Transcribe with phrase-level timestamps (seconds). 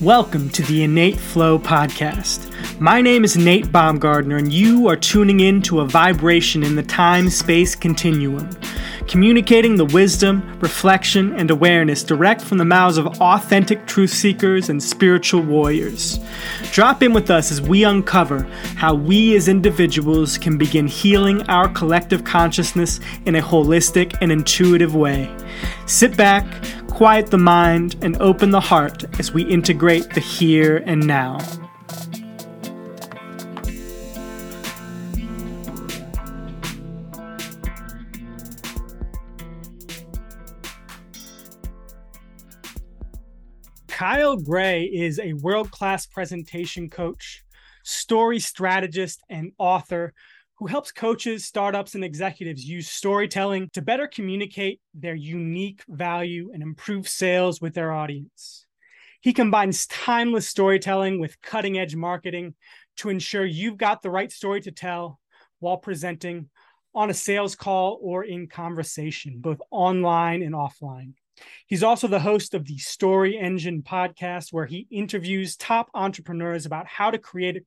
[0.00, 2.50] Welcome to the Innate Flow Podcast.
[2.80, 6.82] My name is Nate Baumgardner, and you are tuning in to a vibration in the
[6.82, 8.48] time space continuum,
[9.08, 14.82] communicating the wisdom, reflection, and awareness direct from the mouths of authentic truth seekers and
[14.82, 16.18] spiritual warriors.
[16.72, 18.44] Drop in with us as we uncover
[18.76, 24.94] how we as individuals can begin healing our collective consciousness in a holistic and intuitive
[24.94, 25.30] way.
[25.84, 26.46] Sit back
[27.00, 31.38] quiet the mind, and open the heart as we integrate the here and now.
[43.88, 47.42] Kyle Gray is a world class presentation coach,
[47.82, 50.12] story strategist, and author
[50.60, 56.62] who helps coaches, startups, and executives use storytelling to better communicate their unique value and
[56.62, 58.66] improve sales with their audience.
[59.22, 62.54] He combines timeless storytelling with cutting edge marketing
[62.98, 65.18] to ensure you've got the right story to tell
[65.60, 66.50] while presenting
[66.94, 71.14] on a sales call or in conversation, both online and offline.
[71.68, 76.86] He's also the host of the Story Engine podcast, where he interviews top entrepreneurs about
[76.86, 77.62] how to create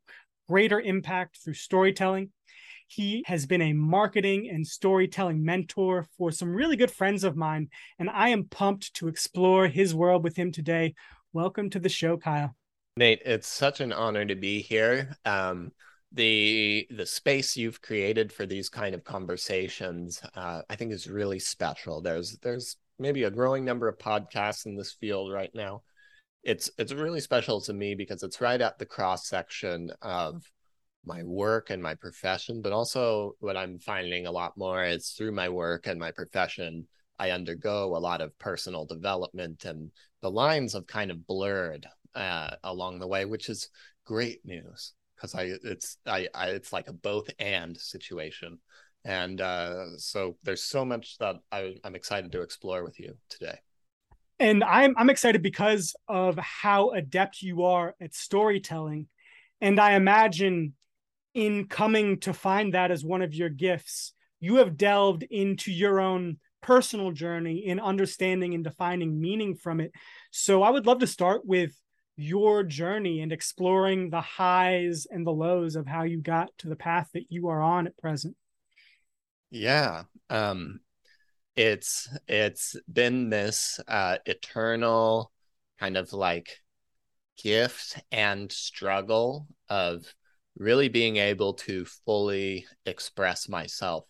[0.48, 2.30] greater impact through storytelling
[2.96, 7.70] he has been a marketing and storytelling mentor for some really good friends of mine,
[7.98, 10.94] and I am pumped to explore his world with him today.
[11.32, 12.56] Welcome to the show, Kyle.
[12.96, 15.16] Nate, it's such an honor to be here.
[15.26, 15.72] Um,
[16.12, 21.40] the the space you've created for these kind of conversations, uh, I think, is really
[21.40, 22.02] special.
[22.02, 25.82] There's there's maybe a growing number of podcasts in this field right now.
[26.44, 30.44] It's it's really special to me because it's right at the cross section of
[31.06, 35.32] my work and my profession, but also what I'm finding a lot more is through
[35.32, 36.88] my work and my profession,
[37.20, 42.56] I undergo a lot of personal development, and the lines have kind of blurred uh,
[42.64, 43.70] along the way, which is
[44.06, 48.60] great news because I it's I, I it's like a both and situation,
[49.06, 53.58] and uh, so there's so much that I, I'm excited to explore with you today.
[54.40, 59.08] And I'm I'm excited because of how adept you are at storytelling,
[59.62, 60.74] and I imagine
[61.34, 66.00] in coming to find that as one of your gifts, you have delved into your
[66.00, 69.92] own personal journey in understanding and defining meaning from it.
[70.32, 71.74] So I would love to start with
[72.16, 76.76] your journey and exploring the highs and the lows of how you got to the
[76.76, 78.36] path that you are on at present.
[79.50, 80.04] Yeah.
[80.30, 80.80] Um
[81.56, 85.32] it's it's been this uh eternal
[85.80, 86.60] kind of like
[87.42, 90.06] gift and struggle of
[90.58, 94.06] really being able to fully express myself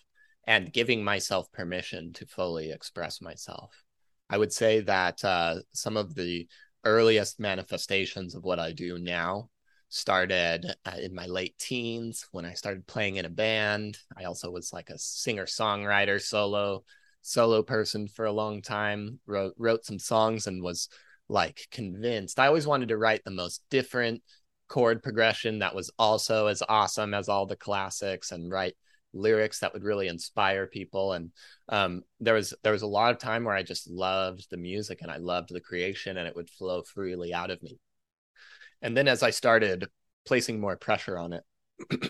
[0.46, 3.84] and giving myself permission to fully express myself.
[4.30, 6.48] I would say that uh, some of the
[6.84, 9.50] earliest manifestations of what I do now
[9.90, 13.98] started uh, in my late teens when I started playing in a band.
[14.18, 16.84] I also was like a singer songwriter, solo
[17.22, 19.20] solo person for a long time.
[19.26, 20.90] wrote wrote some songs and was
[21.30, 22.40] like convinced.
[22.40, 24.22] I always wanted to write the most different,
[24.74, 28.74] chord progression that was also as awesome as all the classics and write
[29.14, 31.14] lyrics that would really inspire people.
[31.14, 31.32] And
[31.70, 35.04] um, there was there was a lot of time where i just loved the music
[35.04, 37.78] and i loved the creation and it would flow freely out of me.
[38.82, 39.88] And then as i started
[40.26, 41.44] placing more pressure on it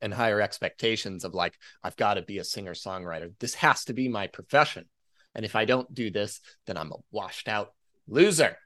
[0.00, 1.54] and higher expectations of like
[1.84, 4.86] i've got to be a singer songwriter this has to be my profession.
[5.36, 7.74] And if i don't do this then i'm a washed out
[8.08, 8.56] loser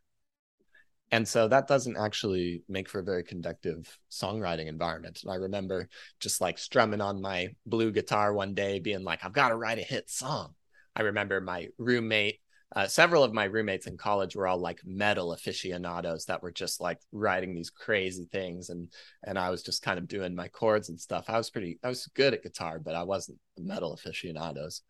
[1.15, 5.21] and so that doesn't actually make for a very conductive songwriting environment.
[5.23, 5.89] And i remember
[6.19, 9.79] just like strumming on my blue guitar one day being like i've got to write
[9.79, 10.55] a hit song.
[10.97, 12.41] I remember my roommate
[12.75, 16.81] uh, several of my roommates in college were all like metal aficionados that were just
[16.81, 18.71] like writing these crazy things.
[18.71, 18.89] And
[19.23, 21.27] and i was just kind of doing my chords and stuff.
[21.29, 24.83] I was pretty i was good at guitar but i wasn't metal aficionados.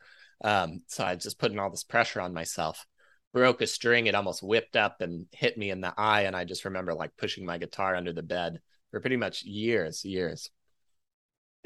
[0.43, 2.87] Um, so i was just putting all this pressure on myself
[3.35, 4.07] broke a string.
[4.07, 6.23] It almost whipped up and hit me in the eye.
[6.23, 8.61] And I just remember like pushing my guitar under the bed
[8.91, 10.49] for pretty much years, years.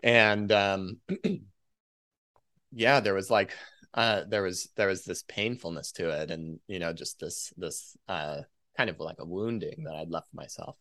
[0.02, 0.96] And um,
[2.72, 3.52] yeah, there was like
[3.94, 7.96] uh, there was there was this painfulness to it, and you know, just this this
[8.08, 8.42] uh,
[8.76, 10.76] kind of like a wounding that I'd left myself.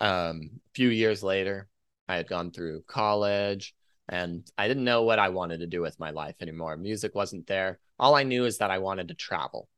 [0.00, 1.68] Um, a few years later,
[2.08, 3.74] I had gone through college
[4.08, 6.76] and I didn't know what I wanted to do with my life anymore.
[6.76, 7.78] Music wasn't there.
[7.98, 9.68] All I knew is that I wanted to travel.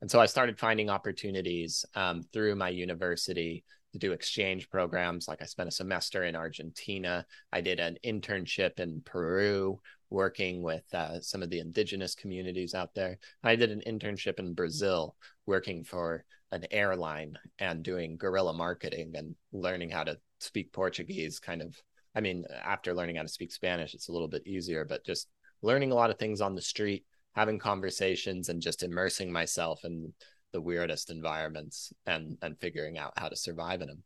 [0.00, 5.26] And so I started finding opportunities um, through my university to do exchange programs.
[5.26, 7.26] Like I spent a semester in Argentina.
[7.52, 9.80] I did an internship in Peru,
[10.10, 13.18] working with uh, some of the indigenous communities out there.
[13.42, 15.16] I did an internship in Brazil,
[15.46, 21.60] working for an airline and doing guerrilla marketing and learning how to speak Portuguese kind
[21.60, 21.76] of
[22.14, 25.28] I mean after learning how to speak Spanish it's a little bit easier but just
[25.62, 27.04] learning a lot of things on the street
[27.38, 30.12] having conversations and just immersing myself in
[30.52, 34.02] the weirdest environments and and figuring out how to survive in them.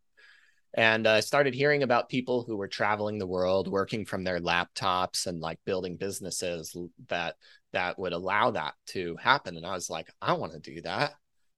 [0.75, 5.27] And I started hearing about people who were traveling the world working from their laptops
[5.27, 6.77] and like building businesses
[7.09, 7.37] that
[7.73, 9.57] that would allow that to happen.
[9.57, 11.15] And I was like I want to do that.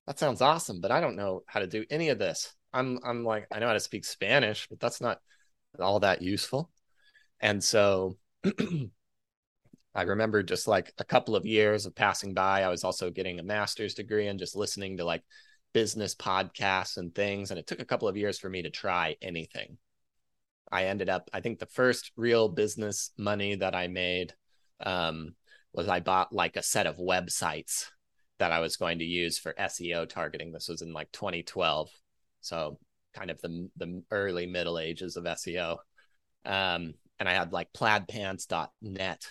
[0.06, 2.54] That sounds awesome but I don't know how to do any of this.
[2.72, 5.18] I'm I'm like I know how to speak Spanish but that's not
[5.80, 6.70] all that useful.
[7.40, 8.16] And so
[9.94, 13.38] I remember just like a couple of years of passing by I was also getting
[13.38, 15.23] a master's degree and just listening to like
[15.73, 17.50] business podcasts and things.
[17.50, 19.79] And it took a couple of years for me to try anything.
[20.73, 24.35] I ended up, I think the first real business money that I made
[24.81, 25.35] um,
[25.73, 27.87] was I bought like a set of websites
[28.38, 30.52] that I was going to use for SEO targeting.
[30.52, 31.91] This was in like 2012.
[32.41, 32.79] So
[33.14, 35.79] kind of the, the early middle ages of SEO.
[36.44, 39.26] Um, and I had like plaidpants.net,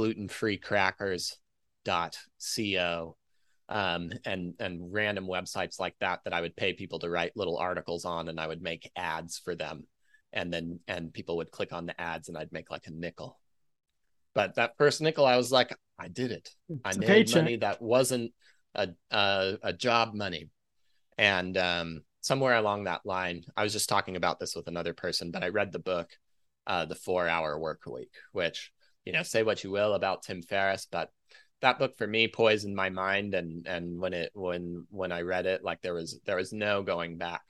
[0.00, 1.36] gluten free crackers.co,
[3.68, 7.58] um, and and random websites like that that I would pay people to write little
[7.58, 9.86] articles on, and I would make ads for them,
[10.32, 13.38] and then and people would click on the ads, and I'd make like a nickel.
[14.34, 16.48] But that first nickel, I was like, I did it.
[16.70, 17.42] It's I made paycheck.
[17.42, 18.32] money that wasn't
[18.74, 20.48] a, a a job money,
[21.18, 25.30] and um, somewhere along that line, I was just talking about this with another person,
[25.30, 26.08] but I read the book,
[26.66, 28.72] uh, The Four Hour Work Week, which
[29.04, 31.10] you know, say what you will about Tim Ferriss, but
[31.62, 33.34] that book for me poisoned my mind.
[33.34, 36.82] And and when it when when I read it like there was there was no
[36.82, 37.42] going back.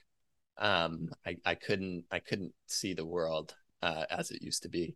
[0.57, 4.95] Um I I couldn't I couldn't see the world uh, as it used to be.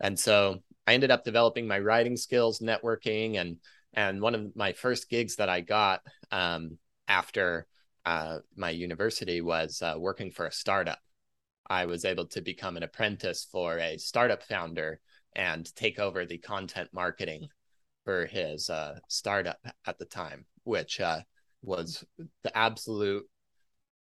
[0.00, 3.58] And so I ended up developing my writing skills networking and
[3.94, 6.00] and one of my first gigs that I got
[6.30, 6.78] um
[7.08, 7.66] after
[8.04, 10.98] uh, my university was uh, working for a startup.
[11.68, 15.00] I was able to become an apprentice for a startup founder
[15.34, 17.48] and take over the content marketing
[18.04, 21.20] for his uh, startup at the time, which uh,
[21.62, 22.04] was
[22.42, 23.24] the absolute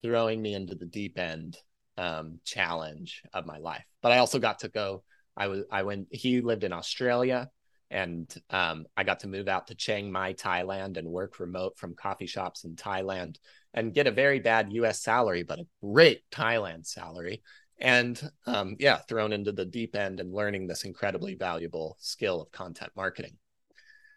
[0.03, 1.57] throwing me into the deep end
[1.97, 3.85] um, challenge of my life.
[4.03, 5.03] But I also got to go.
[5.37, 6.09] I was I went.
[6.11, 7.51] He lived in Australia,
[7.91, 11.95] and um, I got to move out to Chiang Mai, Thailand, and work remote from
[11.95, 13.37] coffee shops in Thailand,
[13.75, 15.03] and get a very bad U.S.
[15.03, 17.43] salary, but a great Thailand salary.
[17.81, 22.51] And um, yeah, thrown into the deep end and learning this incredibly valuable skill of
[22.51, 23.37] content marketing.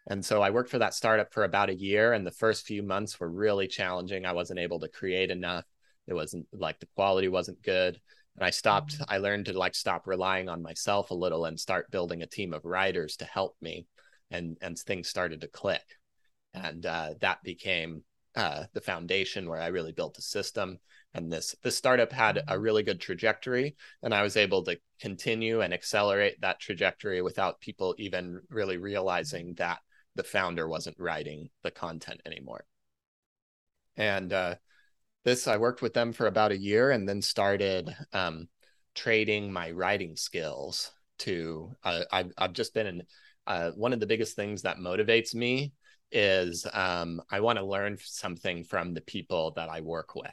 [0.08, 2.82] And so I worked for that startup for about a year, and the first few
[2.82, 4.26] months were really challenging.
[4.26, 5.66] I wasn't able to create enough.
[6.08, 8.00] It wasn't like the quality wasn't good.
[8.36, 9.04] And I stopped, mm-hmm.
[9.08, 12.54] I learned to like stop relying on myself a little and start building a team
[12.54, 13.86] of writers to help me.
[14.32, 15.84] And and things started to click.
[16.54, 18.04] And uh, that became
[18.36, 20.80] uh, the foundation where I really built a system.
[21.14, 25.62] And this this startup had a really good trajectory, and I was able to continue
[25.62, 29.80] and accelerate that trajectory without people even really realizing that
[30.16, 32.66] the founder wasn't writing the content anymore.
[33.98, 34.56] And uh,
[35.24, 38.48] this, I worked with them for about a year and then started um,
[38.96, 43.04] trading my writing skills to, uh, I've, I've just been in,
[43.48, 45.74] uh, one of the biggest things that motivates me
[46.12, 50.32] is um, I want to learn something from the people that I work with.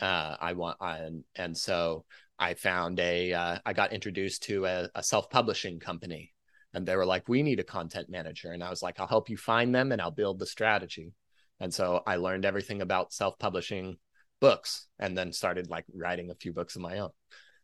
[0.00, 2.04] Uh, I want, and, and so
[2.38, 6.32] I found a, uh, I got introduced to a, a self publishing company.
[6.74, 8.52] And they were like we need a content manager.
[8.52, 11.12] And i was like i'll help you find them and i'll build the strategy.
[11.60, 13.96] And so i learned everything about self-publishing
[14.40, 17.10] books and then started like writing a few books of my own.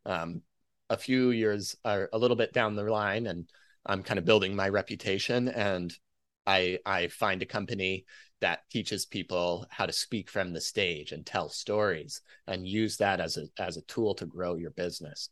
[0.07, 0.43] Um,
[0.91, 3.49] a few years or a little bit down the line and
[3.87, 5.95] i'm kind of building my reputation and
[6.47, 8.05] i i find a company
[8.41, 13.21] that teaches people how to speak from the stage and tell stories and use that
[13.21, 15.31] as a as a tool to grow your business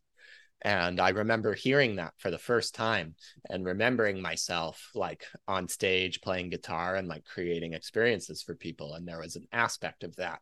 [0.64, 3.16] and I remember hearing that for the first time
[3.50, 8.94] and remembering myself like on stage playing guitar and like creating experiences for people.
[8.94, 10.40] And there was an aspect of that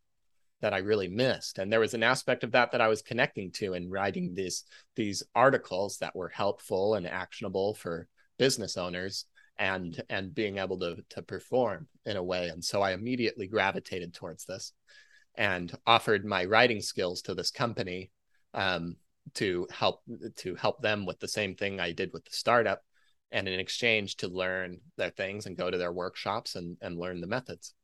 [0.61, 1.59] that I really missed.
[1.59, 4.65] And there was an aspect of that that I was connecting to in writing these
[4.95, 8.07] these articles that were helpful and actionable for
[8.39, 9.25] business owners
[9.61, 12.49] and and being able to to perform in a way.
[12.49, 14.73] And so I immediately gravitated towards this
[15.37, 18.11] and offered my writing skills to this company
[18.55, 18.97] um,
[19.35, 20.01] to help
[20.37, 22.83] to help them with the same thing I did with the startup
[23.31, 27.21] and in exchange to learn their things and go to their workshops and and learn
[27.21, 27.75] the methods.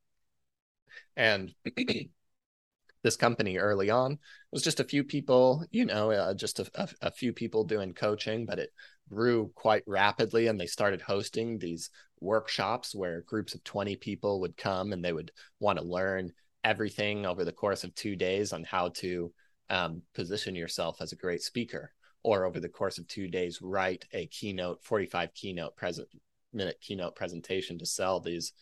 [1.15, 1.55] And
[3.03, 4.19] this company early on
[4.51, 7.93] was just a few people, you know, uh, just a, a, a, few people doing
[7.93, 8.71] coaching, but it
[9.09, 14.57] grew quite rapidly and they started hosting these workshops where groups of 20 people would
[14.57, 16.33] come and they would want to learn
[16.65, 19.33] everything over the course of two days on how to
[19.71, 24.05] um, position yourself as a great speaker or over the course of two days write
[24.13, 26.09] a keynote 45 keynote present
[26.53, 28.53] minute keynote presentation to sell these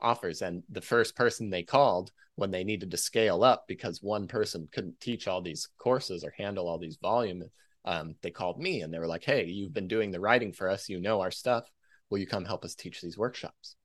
[0.00, 0.42] offers.
[0.42, 4.68] And the first person they called when they needed to scale up because one person
[4.72, 7.42] couldn't teach all these courses or handle all these volume
[7.84, 10.68] um, they called me and they were like hey you've been doing the writing for
[10.68, 10.88] us.
[10.88, 11.68] You know our stuff.
[12.10, 13.76] Will you come help us teach these workshops?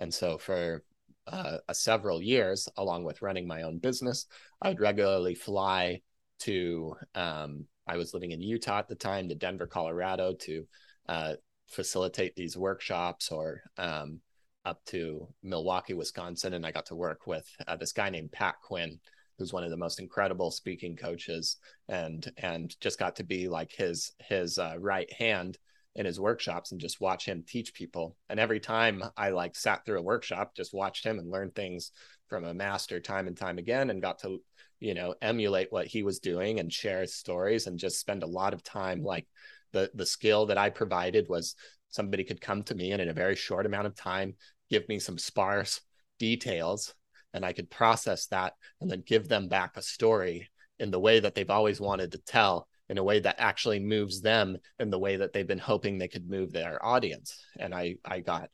[0.00, 0.84] And so for
[1.26, 4.26] uh, several years along with running my own business
[4.62, 6.00] i'd regularly fly
[6.38, 10.64] to um, i was living in utah at the time to denver colorado to
[11.08, 11.34] uh,
[11.68, 14.20] facilitate these workshops or um,
[14.64, 18.56] up to Milwaukee, Wisconsin, and I got to work with uh, this guy named Pat
[18.62, 18.98] Quinn,
[19.38, 21.56] who's one of the most incredible speaking coaches,
[21.88, 25.58] and and just got to be like his his uh, right hand
[25.94, 28.16] in his workshops and just watch him teach people.
[28.28, 31.90] And every time I like sat through a workshop, just watched him and learned things
[32.28, 34.40] from a master time and time again, and got to
[34.80, 38.26] you know emulate what he was doing and share his stories and just spend a
[38.26, 39.26] lot of time like
[39.72, 41.54] the the skill that I provided was
[41.88, 44.34] somebody could come to me and in a very short amount of time
[44.70, 45.80] give me some sparse
[46.18, 46.94] details
[47.36, 51.20] and I could process that and then give them back a story in the way
[51.20, 54.98] that they've always wanted to tell in a way that actually moves them in the
[54.98, 57.44] way that they've been hoping they could move their audience.
[57.58, 58.50] And i i got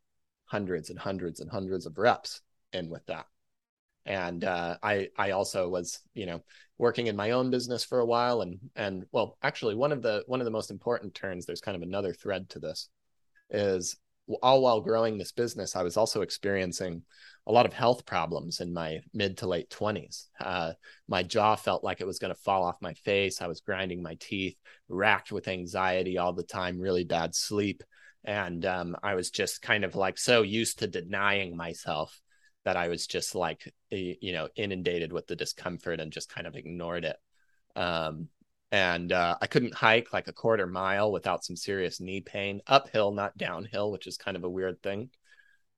[0.46, 2.40] hundreds and hundreds and hundreds of reps
[2.72, 3.26] in with that.
[4.04, 6.40] And uh, i i also was you know
[6.78, 8.40] working in my own business for a while.
[8.42, 11.76] And and well actually one of the one of the most important turns there's kind
[11.76, 12.88] of another thread to this
[13.50, 13.96] is
[14.42, 17.02] all while growing this business, I was also experiencing
[17.46, 20.26] a lot of health problems in my mid to late 20s.
[20.40, 20.72] Uh,
[21.08, 23.42] my jaw felt like it was going to fall off my face.
[23.42, 24.56] I was grinding my teeth,
[24.88, 27.82] racked with anxiety all the time, really bad sleep.
[28.24, 32.20] And um, I was just kind of like so used to denying myself
[32.64, 36.54] that I was just like, you know, inundated with the discomfort and just kind of
[36.54, 37.16] ignored it.
[37.74, 38.28] Um,
[38.72, 43.12] and uh, I couldn't hike like a quarter mile without some serious knee pain uphill,
[43.12, 45.10] not downhill, which is kind of a weird thing.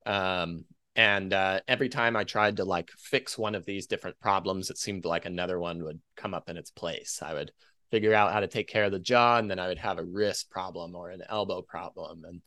[0.07, 4.71] Um, and uh, every time I tried to like fix one of these different problems,
[4.71, 7.19] it seemed like another one would come up in its place.
[7.21, 7.51] I would
[7.91, 10.05] figure out how to take care of the jaw, and then I would have a
[10.05, 12.23] wrist problem or an elbow problem.
[12.25, 12.43] And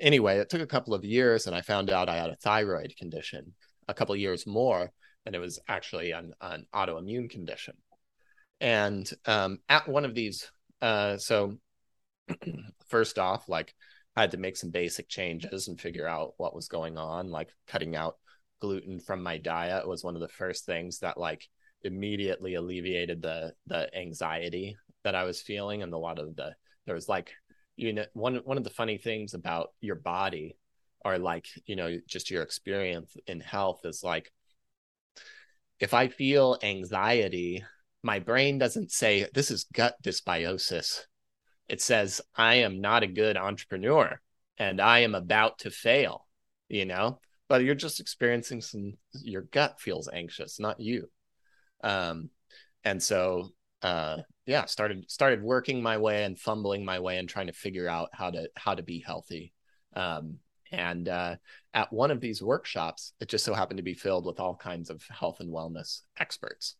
[0.00, 2.94] anyway, it took a couple of years, and I found out I had a thyroid
[2.98, 3.54] condition.
[3.86, 4.90] A couple years more,
[5.24, 7.74] and it was actually an, an autoimmune condition
[8.60, 10.50] and um, at one of these
[10.82, 11.54] uh, so
[12.88, 13.74] first off like
[14.16, 17.50] i had to make some basic changes and figure out what was going on like
[17.66, 18.16] cutting out
[18.60, 21.46] gluten from my diet was one of the first things that like
[21.82, 26.54] immediately alleviated the the anxiety that i was feeling and a lot of the
[26.86, 27.32] there was like
[27.76, 30.56] you know one one of the funny things about your body
[31.04, 34.32] or like you know just your experience in health is like
[35.78, 37.62] if i feel anxiety
[38.04, 41.00] my brain doesn't say this is gut dysbiosis.
[41.68, 44.20] It says I am not a good entrepreneur
[44.58, 46.26] and I am about to fail,
[46.68, 48.92] you know, but you're just experiencing some,
[49.22, 51.08] your gut feels anxious, not you.
[51.82, 52.28] Um,
[52.84, 53.48] and so,
[53.80, 57.88] uh, yeah, started, started working my way and fumbling my way and trying to figure
[57.88, 59.54] out how to, how to be healthy.
[59.96, 61.36] Um, and uh,
[61.72, 64.90] at one of these workshops, it just so happened to be filled with all kinds
[64.90, 66.76] of health and wellness experts.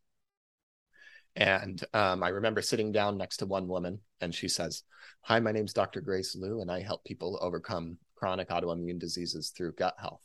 [1.37, 4.85] And um, I remember sitting down next to one woman, and she says,
[5.23, 6.01] Hi, my name's Dr.
[6.01, 10.23] Grace Liu, and I help people overcome chronic autoimmune diseases through gut health.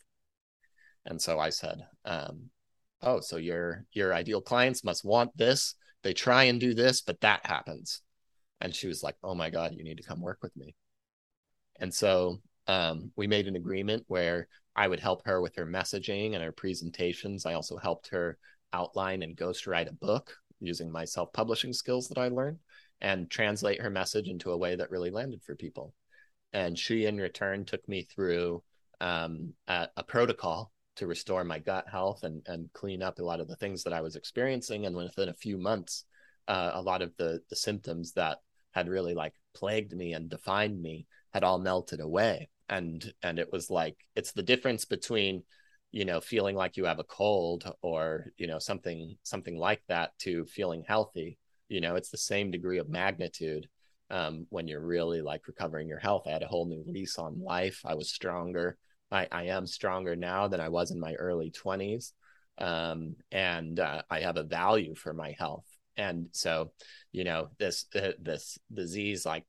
[1.06, 2.50] And so I said, um,
[3.02, 5.76] Oh, so your your ideal clients must want this.
[6.04, 8.02] They try and do this, but that happens.
[8.62, 10.76] And she was like, Oh my God, you need to come work with me.
[11.80, 16.36] And so um, we made an agreement where I would help her with her messaging
[16.36, 17.46] and her presentations.
[17.46, 18.38] I also helped her
[18.74, 22.60] outline and ghostwrite a book using my self publishing skills that I learned
[23.02, 25.94] and translate her message into a way that really landed for people.
[26.54, 28.64] And she, in return, took me through
[29.00, 33.40] um, a, a, protocol to restore my gut health and, and clean up a lot
[33.40, 34.86] of the things that I was experiencing.
[34.86, 36.04] And within a few months,
[36.48, 38.40] uh, a lot of the, the symptoms that
[38.72, 42.50] had really like plagued me and defined me had all melted away.
[42.68, 45.44] And and it was like it's the difference between
[45.92, 50.12] you know feeling like you have a cold or you know something something like that
[50.20, 53.68] to feeling healthy you know it's the same degree of magnitude
[54.12, 56.24] um, when you're really like recovering your health.
[56.26, 57.82] I had a whole new lease on life.
[57.86, 58.78] I was stronger.
[59.12, 62.12] I, I am stronger now than i was in my early 20s
[62.60, 65.66] um, and uh, i have a value for my health.
[65.98, 66.72] And so
[67.12, 69.46] you know this uh, this disease like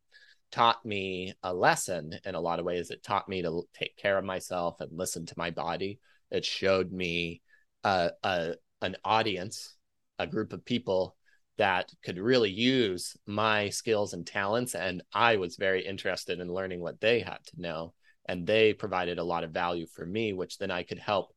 [0.51, 2.91] taught me a lesson in a lot of ways.
[2.91, 6.01] It taught me to take care of myself and listen to my body.
[6.31, 7.43] It showed me
[7.85, 9.77] uh, a, an audience,
[10.19, 11.17] a group of people
[11.59, 14.75] that could really use my skills and talents.
[14.75, 17.95] And I was very interested in learning what they had to know.
[18.27, 21.35] And they provided a lot of value for me, which then I could help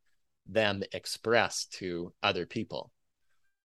[0.48, 2.92] them express to other people.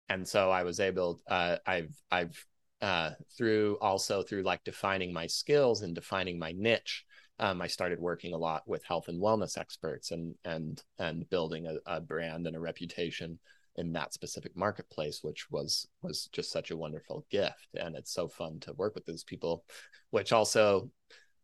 [0.08, 2.46] And so I was able, uh, I've, I've,
[2.80, 7.04] uh, through also through like defining my skills and defining my niche,
[7.40, 11.66] um, I started working a lot with health and wellness experts and and and building
[11.66, 13.38] a, a brand and a reputation
[13.76, 17.68] in that specific marketplace which was was just such a wonderful gift.
[17.74, 19.64] And it's so fun to work with those people
[20.10, 20.90] which also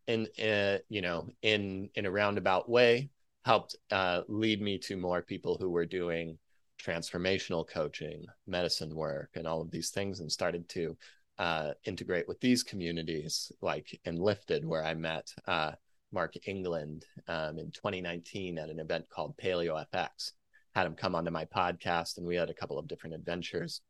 [0.07, 3.09] in uh, you know in in a roundabout way
[3.45, 6.37] helped uh, lead me to more people who were doing
[6.83, 10.95] transformational coaching medicine work and all of these things and started to
[11.39, 15.73] uh, integrate with these communities like enlifted where i met uh,
[16.13, 20.33] mark england um, in 2019 at an event called paleo fx
[20.77, 23.81] had him come onto my podcast, and we had a couple of different adventures.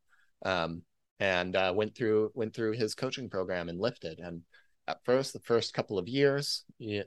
[0.44, 0.82] Um,
[1.18, 4.20] and uh, went through went through his coaching program enlifted.
[4.20, 4.42] And
[4.86, 6.64] at first, the first couple of years,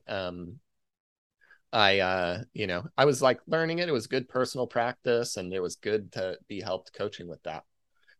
[0.07, 0.59] um,
[1.71, 3.87] I uh, you know I was like learning it.
[3.87, 7.63] It was good personal practice, and it was good to be helped coaching with that.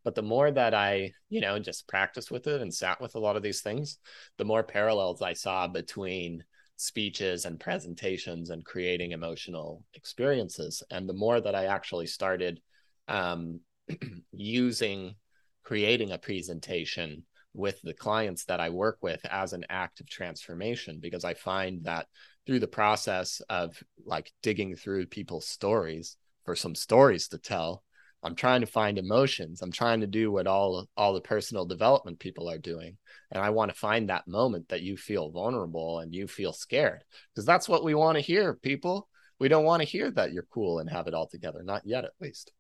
[0.06, 3.20] But the more that I you know just practiced with it and sat with a
[3.20, 3.98] lot of these things,
[4.38, 6.46] the more parallels I saw between
[6.80, 10.82] speeches and presentations and creating emotional experiences.
[10.90, 12.62] And the more that I actually started
[13.10, 13.60] um,
[14.32, 15.16] using
[15.64, 21.00] creating a presentation with the clients that I work with as an act of transformation,
[21.02, 22.08] because I find that
[22.48, 27.84] through the process of like digging through people's stories for some stories to tell,
[28.22, 29.62] I'm trying to find emotions.
[29.62, 32.98] I'm trying to do what all all the personal development people are doing.
[33.32, 37.04] And I want to find that moment that you feel vulnerable and you feel scared
[37.34, 39.08] because that's what we want to hear, people.
[39.40, 42.04] We don't want to hear that you're cool and have it all together, not yet
[42.04, 42.52] at least.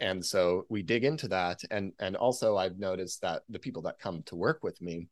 [0.00, 3.98] And so we dig into that and and also I've noticed that the people that
[3.98, 5.08] come to work with me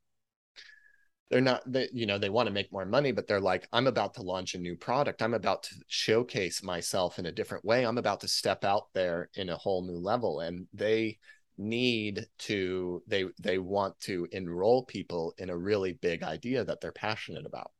[1.31, 3.89] they're not they you know they want to make more money but they're like i'm
[3.89, 5.23] about to launch a new product.
[5.23, 7.85] I'm about to showcase myself in a different way.
[7.85, 10.41] I'm about to step out there in a whole new level.
[10.41, 11.19] And they
[11.59, 16.93] need to they they want to enroll people in a really big idea that they're
[16.93, 17.73] passionate about.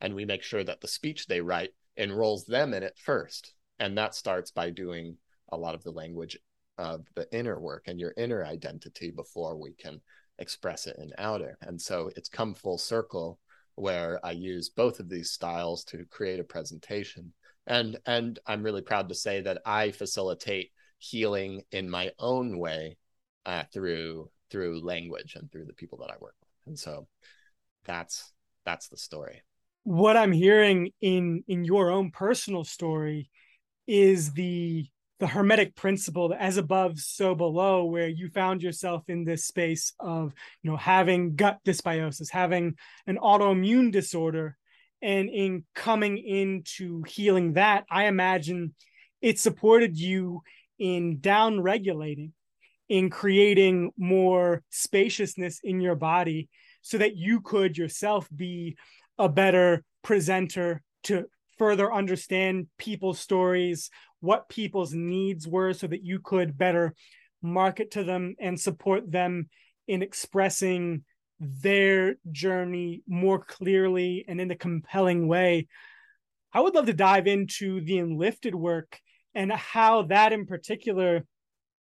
[0.00, 3.54] And we make sure that the speech they write enrolls them in it first.
[3.78, 5.16] And that starts by doing
[5.50, 6.38] a lot of the language
[6.78, 10.00] of the inner work and your inner identity before we can
[10.38, 11.56] express it in outer.
[11.62, 13.38] And so it's come full circle
[13.76, 17.32] where I use both of these styles to create a presentation.
[17.66, 22.96] And and I'm really proud to say that I facilitate healing in my own way
[23.46, 26.50] uh, through through language and through the people that I work with.
[26.66, 27.06] And so
[27.84, 28.32] that's
[28.64, 29.42] that's the story.
[29.84, 33.30] What I'm hearing in in your own personal story
[33.86, 34.86] is the
[35.20, 39.92] the hermetic principle that as above so below where you found yourself in this space
[40.00, 42.74] of you know having gut dysbiosis having
[43.06, 44.56] an autoimmune disorder
[45.02, 48.74] and in coming into healing that i imagine
[49.22, 50.42] it supported you
[50.78, 52.32] in down regulating
[52.88, 56.48] in creating more spaciousness in your body
[56.82, 58.76] so that you could yourself be
[59.18, 61.24] a better presenter to
[61.58, 63.90] further understand people's stories
[64.20, 66.94] what people's needs were so that you could better
[67.42, 69.48] market to them and support them
[69.86, 71.04] in expressing
[71.38, 75.68] their journey more clearly and in a compelling way.
[76.54, 78.98] I would love to dive into the enlifted work
[79.34, 81.26] and how that in particular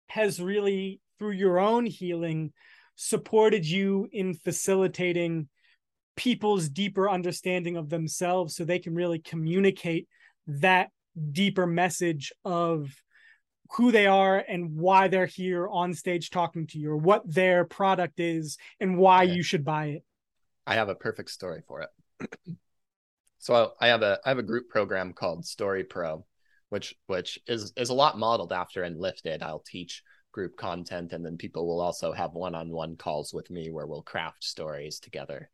[0.07, 2.53] has really, through your own healing,
[2.95, 5.49] supported you in facilitating
[6.19, 10.05] people's deeper understanding of themselves so they can really communicate
[10.47, 10.89] that
[11.31, 12.93] deeper message of
[13.71, 17.63] who they are and why they're here on stage talking to you or what their
[17.63, 20.03] product is and why you should buy it.
[20.67, 22.27] I have a perfect story for it.
[23.41, 26.25] So i have a i have a group program called story pro
[26.67, 30.03] which which is is a lot modeled after enlifted i'll teach
[30.33, 34.43] group content and then people will also have one-on-one calls with me where we'll craft
[34.43, 35.49] stories together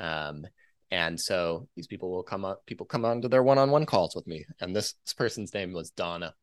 [0.00, 0.46] um,
[0.90, 3.86] and so these people will come up, people come on to their one on one
[3.86, 4.44] calls with me.
[4.60, 6.34] And this, this person's name was Donna.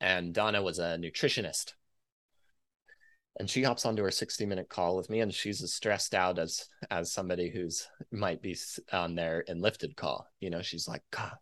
[0.00, 1.72] And Donna was a nutritionist.
[3.38, 6.38] And she hops onto her 60 minute call with me, and she's as stressed out
[6.38, 8.56] as as somebody who's might be
[8.92, 10.28] on their enlifted call.
[10.38, 11.32] You know, she's like, God,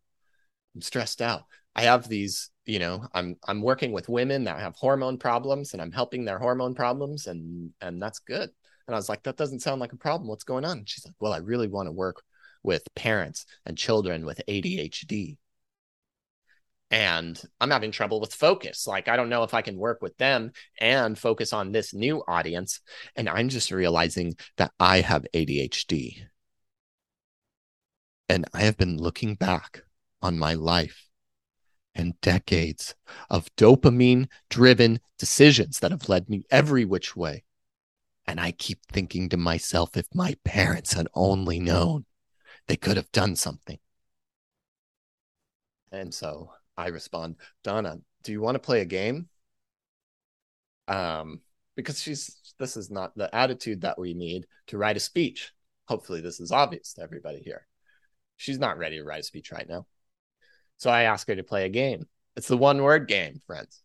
[0.74, 1.42] I'm stressed out.
[1.74, 5.83] I have these, you know, I'm I'm working with women that have hormone problems and
[5.83, 8.50] I'm helping their hormone problems and and that's good.
[8.87, 10.29] And I was like, that doesn't sound like a problem.
[10.29, 10.85] What's going on?
[10.87, 12.23] She's like, well, I really want to work
[12.62, 15.37] with parents and children with ADHD.
[16.90, 18.87] And I'm having trouble with focus.
[18.87, 22.23] Like, I don't know if I can work with them and focus on this new
[22.29, 22.81] audience.
[23.16, 26.18] And I'm just realizing that I have ADHD.
[28.29, 29.85] And I have been looking back
[30.21, 31.09] on my life
[31.95, 32.95] and decades
[33.31, 37.45] of dopamine driven decisions that have led me every which way.
[38.26, 42.04] And I keep thinking to myself, if my parents had only known,
[42.68, 43.78] they could have done something.
[45.90, 49.28] And so I respond, Donna, do you want to play a game?
[50.88, 51.40] Um,
[51.76, 55.52] because she's this is not the attitude that we need to write a speech.
[55.88, 57.66] Hopefully, this is obvious to everybody here.
[58.37, 59.87] She's not ready to write a speech right now.
[60.76, 62.06] So I ask her to play a game.
[62.37, 63.82] It's the one word game, friends.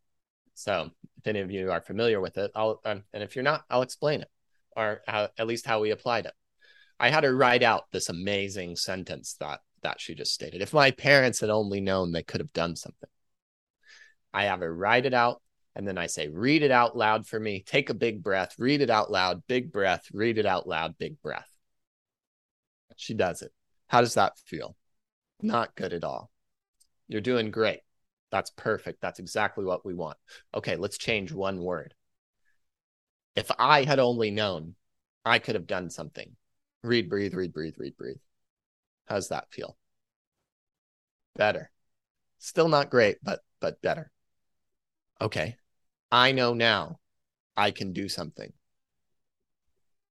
[0.57, 0.89] So
[1.19, 3.83] if any of you are familiar with it, I'll um, and if you're not, I'll
[3.83, 4.27] explain it,
[4.75, 6.33] or how, at least how we applied it.
[6.99, 10.63] I had her write out this amazing sentence that that she just stated.
[10.63, 13.07] If my parents had only known, they could have done something.
[14.33, 15.43] I have her write it out,
[15.75, 17.63] and then I say, read it out loud for me.
[17.63, 21.21] Take a big breath, read it out loud, big breath, read it out loud, big
[21.21, 21.47] breath.
[22.95, 23.51] She does it.
[23.85, 24.75] How does that feel?
[25.39, 26.31] Not good at all.
[27.07, 27.81] You're doing great.
[28.31, 29.01] That's perfect.
[29.01, 30.17] That's exactly what we want.
[30.53, 31.93] Okay, let's change one word.
[33.35, 34.75] If I had only known,
[35.23, 36.35] I could have done something.
[36.83, 38.17] Read, breathe, read, breathe, read, breathe.
[39.05, 39.77] How's that feel?
[41.35, 41.71] Better.
[42.39, 44.11] Still not great, but but better.
[45.21, 45.57] Okay.
[46.11, 46.99] I know now
[47.55, 48.53] I can do something.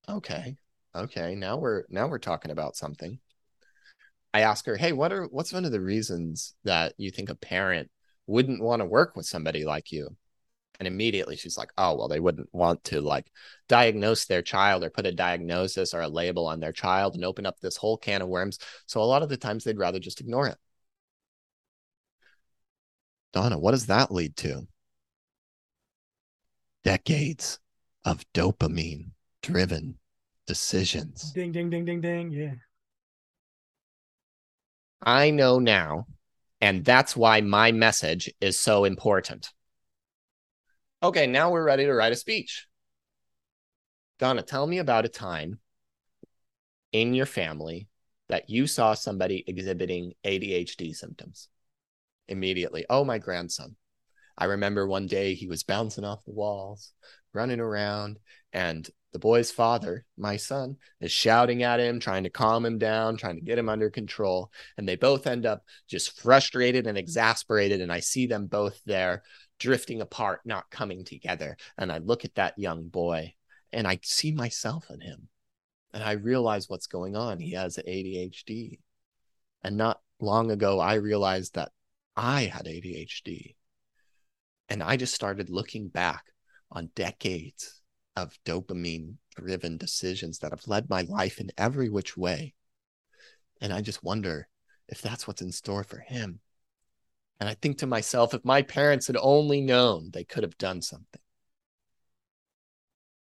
[0.08, 0.56] Okay.
[0.94, 1.34] Okay.
[1.34, 3.18] Now we're now we're talking about something.
[4.32, 7.34] I ask her, "Hey, what are what's one of the reasons that you think a
[7.34, 7.90] parent
[8.26, 10.16] wouldn't want to work with somebody like you?"
[10.78, 13.30] And immediately she's like, "Oh, well, they wouldn't want to like
[13.68, 17.46] diagnose their child or put a diagnosis or a label on their child and open
[17.46, 18.58] up this whole can of worms.
[18.86, 20.58] So a lot of the times they'd rather just ignore it."
[23.32, 24.66] Donna, what does that lead to?
[26.84, 27.58] Decades
[28.04, 29.10] of dopamine
[29.42, 29.98] driven
[30.46, 31.32] decisions.
[31.32, 32.30] Ding, ding, ding, ding, ding.
[32.30, 32.54] Yeah.
[35.02, 36.06] I know now,
[36.60, 39.50] and that's why my message is so important.
[41.02, 42.66] Okay, now we're ready to write a speech.
[44.18, 45.58] Donna, tell me about a time
[46.92, 47.86] in your family
[48.28, 51.48] that you saw somebody exhibiting ADHD symptoms
[52.28, 52.86] immediately.
[52.88, 53.76] Oh, my grandson.
[54.38, 56.92] I remember one day he was bouncing off the walls,
[57.32, 58.18] running around,
[58.52, 63.16] and the boy's father, my son, is shouting at him, trying to calm him down,
[63.16, 64.52] trying to get him under control.
[64.76, 67.80] And they both end up just frustrated and exasperated.
[67.80, 69.22] And I see them both there
[69.58, 71.56] drifting apart, not coming together.
[71.78, 73.32] And I look at that young boy
[73.72, 75.28] and I see myself in him.
[75.94, 77.40] And I realize what's going on.
[77.40, 78.80] He has ADHD.
[79.64, 81.72] And not long ago, I realized that
[82.14, 83.54] I had ADHD.
[84.68, 86.22] And I just started looking back
[86.70, 87.75] on decades
[88.16, 92.54] of dopamine driven decisions that have led my life in every which way.
[93.60, 94.48] And I just wonder
[94.88, 96.40] if that's what's in store for him.
[97.38, 100.80] And I think to myself, if my parents had only known, they could have done
[100.80, 101.20] something.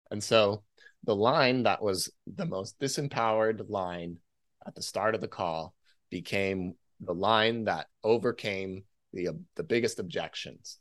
[0.10, 0.64] And so
[1.04, 4.18] the line that was the most disempowered line
[4.66, 5.74] at the start of the call
[6.10, 10.80] became the line that overcame the, the biggest objections.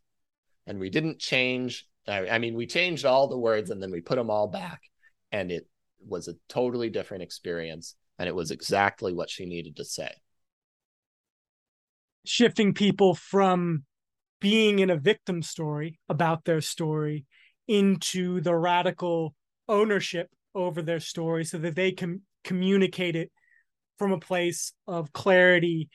[0.66, 4.16] And we didn't change I mean, we changed all the words and then we put
[4.16, 4.80] them all back,
[5.32, 5.66] and it
[6.06, 7.94] was a totally different experience.
[8.18, 10.10] And it was exactly what she needed to say.
[12.24, 13.84] Shifting people from
[14.40, 17.24] being in a victim story about their story
[17.66, 19.34] into the radical
[19.68, 23.32] ownership over their story so that they can communicate it
[23.98, 25.88] from a place of clarity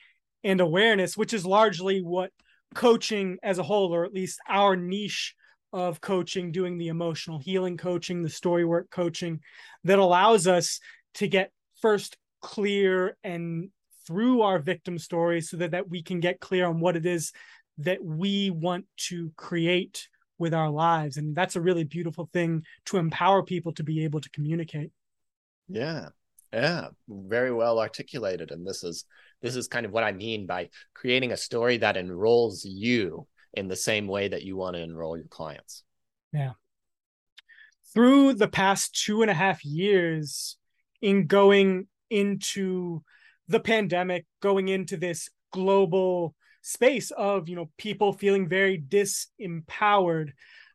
[0.44, 2.32] and awareness, which is largely what
[2.74, 5.34] coaching as a whole, or at least our niche
[5.72, 9.40] of coaching, doing the emotional healing coaching, the story work coaching
[9.84, 10.80] that allows us
[11.14, 13.70] to get first clear and
[14.06, 17.32] through our victim stories so that, that we can get clear on what it is
[17.78, 21.16] that we want to create with our lives.
[21.16, 24.90] And that's a really beautiful thing to empower people to be able to communicate.
[25.68, 26.08] Yeah.
[26.52, 26.88] Yeah.
[27.08, 28.50] Very well articulated.
[28.50, 29.04] And this is
[29.42, 33.68] this is kind of what I mean by creating a story that enrolls you in
[33.68, 35.82] the same way that you want to enroll your clients.
[36.32, 36.52] Yeah.
[37.92, 40.56] Through the past two and a half years,
[41.02, 43.02] in going into
[43.48, 50.28] the pandemic, going into this global space of you know people feeling very disempowered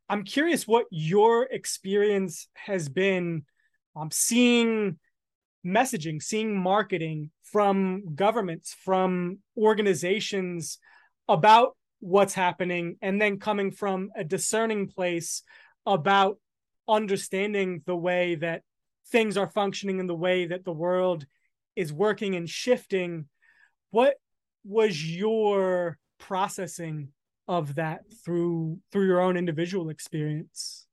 [0.10, 3.44] i'm curious what your experience has been
[3.96, 4.98] um, seeing
[5.66, 10.78] messaging, seeing marketing from governments, from organizations
[11.28, 15.42] about what's happening, and then coming from a discerning place
[15.88, 16.38] about
[16.88, 18.62] understanding the way that
[19.08, 21.26] things are functioning and the way that the world
[21.76, 23.26] is working and shifting.
[23.90, 24.18] What
[24.64, 27.10] was your processing
[27.48, 30.86] of that through through your own individual experience?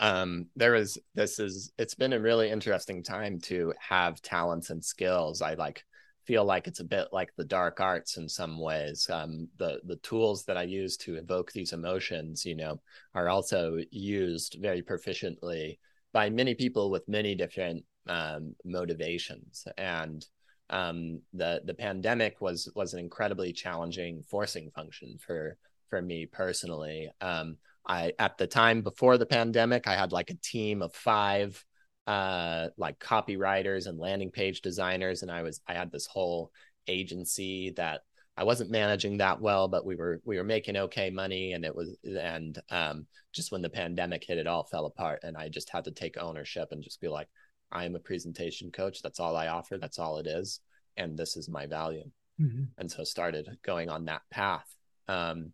[0.00, 4.82] um there is this is it's been a really interesting time to have talents and
[4.82, 5.84] skills i like
[6.30, 9.10] feel like it's a bit like the dark arts in some ways.
[9.10, 12.80] Um the the tools that i use to evoke these emotions you know
[13.16, 15.78] are also used very proficiently
[16.12, 19.66] by many people with many different um motivations.
[19.76, 20.24] And
[20.70, 25.56] um the the pandemic was was an incredibly challenging forcing function for
[25.88, 27.10] for me personally.
[27.20, 31.64] Um I at the time before the pandemic, I had like a team of five
[32.10, 36.50] uh like copywriters and landing page designers and I was I had this whole
[36.88, 38.00] agency that
[38.36, 41.72] I wasn't managing that well, but we were we were making okay money and it
[41.72, 45.70] was and um just when the pandemic hit it all fell apart and I just
[45.70, 47.28] had to take ownership and just be like
[47.70, 50.58] I am a presentation coach, that's all I offer, that's all it is
[50.96, 52.10] and this is my value.
[52.40, 52.64] Mm-hmm.
[52.78, 54.66] And so started going on that path.
[55.06, 55.52] Um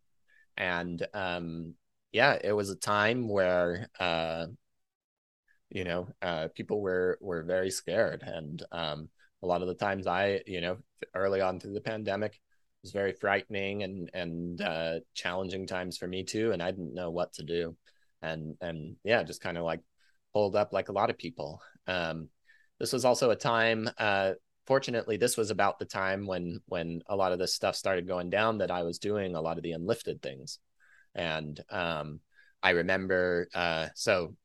[0.56, 1.74] and um
[2.12, 4.46] yeah, it was a time where uh,
[5.70, 9.08] you know uh, people were were very scared, and um,
[9.42, 10.78] a lot of the times I, you know,
[11.14, 12.40] early on through the pandemic,
[12.82, 17.10] was very frightening and and uh, challenging times for me too, and I didn't know
[17.10, 17.76] what to do,
[18.22, 19.80] and and yeah, just kind of like
[20.32, 21.60] pulled up like a lot of people.
[21.86, 22.28] Um,
[22.78, 23.88] this was also a time.
[23.98, 24.32] Uh,
[24.66, 28.30] fortunately, this was about the time when when a lot of this stuff started going
[28.30, 30.58] down that I was doing a lot of the Enlifted things
[31.16, 32.20] and um,
[32.62, 34.36] I remember, uh, so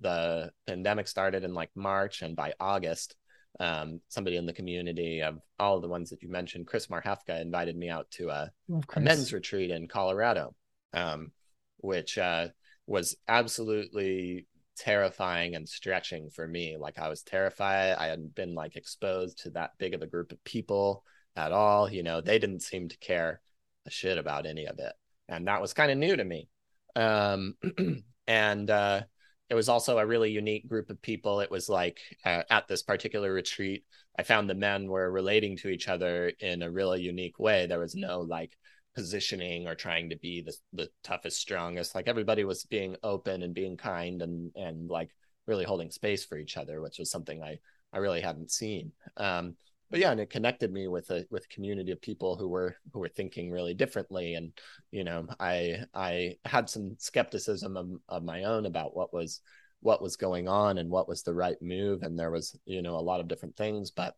[0.00, 3.16] the pandemic started in like March, and by August,
[3.60, 7.40] um, somebody in the community of all of the ones that you mentioned, Chris Marhefka,
[7.40, 8.50] invited me out to a,
[8.94, 10.54] a men's retreat in Colorado,
[10.92, 11.32] um,
[11.78, 12.48] which uh,
[12.86, 16.76] was absolutely terrifying and stretching for me.
[16.76, 17.96] Like I was terrified.
[17.96, 21.04] I hadn't been like exposed to that big of a group of people
[21.36, 21.90] at all.
[21.90, 23.40] You know, they didn't seem to care
[23.86, 24.92] a shit about any of it
[25.28, 26.48] and that was kind of new to me.
[26.96, 27.56] Um,
[28.26, 29.02] and uh,
[29.50, 31.40] it was also a really unique group of people.
[31.40, 33.84] It was like uh, at this particular retreat,
[34.18, 37.66] I found the men were relating to each other in a really unique way.
[37.66, 38.56] There was no like
[38.94, 41.94] positioning or trying to be the the toughest, strongest.
[41.94, 45.10] Like everybody was being open and being kind and and like
[45.46, 47.58] really holding space for each other, which was something I
[47.92, 48.92] I really hadn't seen.
[49.16, 49.56] Um,
[49.90, 52.76] but yeah, and it connected me with a with a community of people who were
[52.92, 54.34] who were thinking really differently.
[54.34, 54.52] And
[54.90, 59.40] you know, I I had some skepticism of, of my own about what was
[59.80, 62.02] what was going on and what was the right move.
[62.02, 64.14] And there was you know a lot of different things, but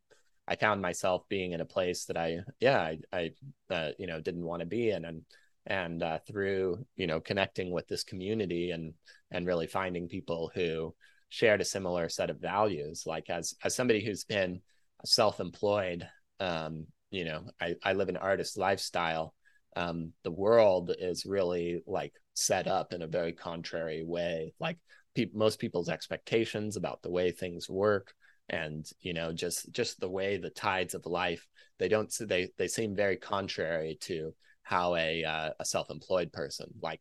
[0.49, 3.31] I found myself being in a place that I yeah I I
[3.71, 5.23] uh, you know didn't want to be in and
[5.67, 8.95] and uh, through you know connecting with this community and
[9.31, 10.95] and really finding people who
[11.29, 14.61] shared a similar set of values like as as somebody who's been
[15.07, 16.09] self-employed
[16.41, 19.35] um, you know I, I live an artist lifestyle.
[19.75, 24.55] Um, the world is really like set up in a very contrary way.
[24.59, 24.79] Like
[25.15, 28.15] pe- most people's expectations about the way things work
[28.49, 31.47] and you know just just the way the tides of life
[31.79, 37.01] they don't they they seem very contrary to how a uh, a self-employed person like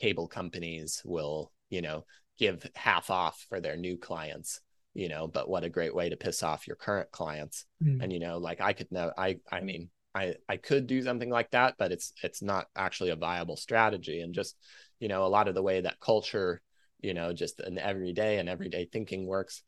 [0.00, 2.04] cable companies will you know
[2.38, 4.60] give half off for their new clients
[4.94, 7.64] you know but what a great way to piss off your current clients.
[7.82, 8.02] Mm.
[8.02, 11.30] and you know like i could know i i mean i i could do something
[11.30, 14.20] like that but it's it's not actually a viable strategy.
[14.20, 14.56] And just
[15.00, 16.60] you know a lot of the way that culture
[17.00, 19.62] you know just an everyday and everyday thinking works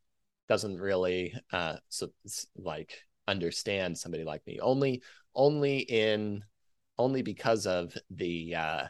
[0.49, 2.09] doesn't really uh so
[2.57, 4.61] like understand somebody like me.
[4.61, 5.03] Only
[5.35, 6.45] only in
[6.99, 8.87] only because of the uh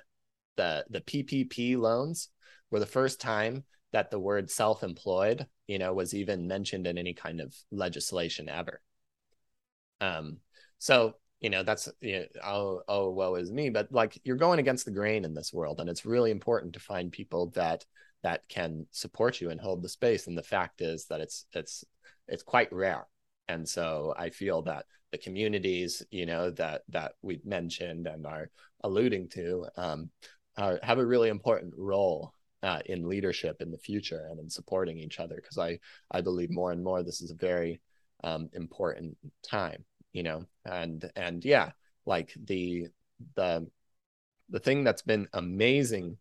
[0.56, 2.28] the the ppp loans
[2.70, 7.14] were the first time that the word self-employed you know was even mentioned in any
[7.14, 8.80] kind of legislation ever.
[10.00, 10.38] Um
[10.78, 14.58] so you know that's you know, oh oh woe is me but like you're going
[14.58, 17.84] against the grain in this world and it's really important to find people that
[18.22, 21.84] that can support you and hold the space and the fact is that it's it's
[22.28, 23.06] it's quite rare.
[23.48, 28.50] And so i feel that the communities you know that that we've mentioned and are
[28.82, 30.10] alluding to um,
[30.56, 32.32] are, have a really important role
[32.64, 35.78] uh, in leadership in the future and in supporting each other because I
[36.10, 37.80] I believe more and more this is a very
[38.24, 40.46] um, important time you know?
[40.64, 41.72] And and yeah
[42.06, 42.86] like the
[43.36, 43.66] the
[44.48, 46.16] the thing that's been amazing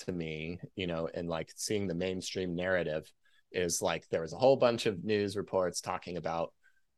[0.00, 3.10] to me you know and like seeing the mainstream narrative
[3.52, 6.52] is like there was a whole bunch of news reports talking about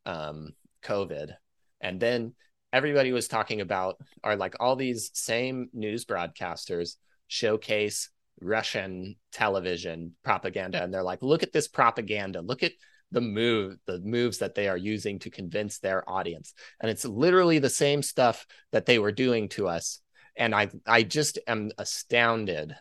[0.05, 0.51] um,
[0.83, 1.33] COVID,
[1.81, 2.35] and then
[2.73, 6.97] everybody was talking about are like all these same news broadcasters
[7.29, 8.11] showcase
[8.43, 12.73] Russian television propaganda, and they're like, look at this propaganda, look at
[13.13, 16.55] the move the moves that they are using to convince their audience.
[16.81, 20.01] And it's literally the same stuff that they were doing to us.
[20.37, 22.75] And i i just am astounded.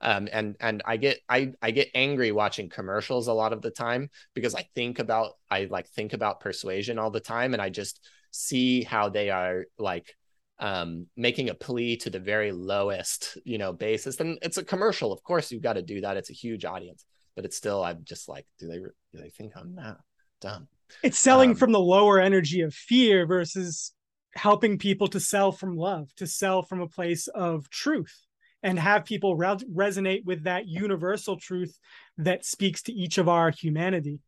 [0.00, 3.70] Um, and and I get I I get angry watching commercials a lot of the
[3.70, 7.52] time because I think about I like think about persuasion all the time.
[7.52, 10.14] And I just see how they are like
[10.60, 15.12] um, making a plea to the very lowest you know basis and it's a commercial.
[15.12, 16.16] Of course you've got to do that.
[16.16, 17.04] It's a huge audience.
[17.36, 19.98] But it's still I'm just like do they do they think I'm that
[20.40, 20.68] dumb?
[21.02, 23.92] It's selling um, from the lower energy of fear versus
[24.34, 28.14] helping people to sell from love to sell from a place of truth
[28.62, 31.78] and have people re- resonate with that universal truth
[32.16, 34.18] that speaks to each of our humanity.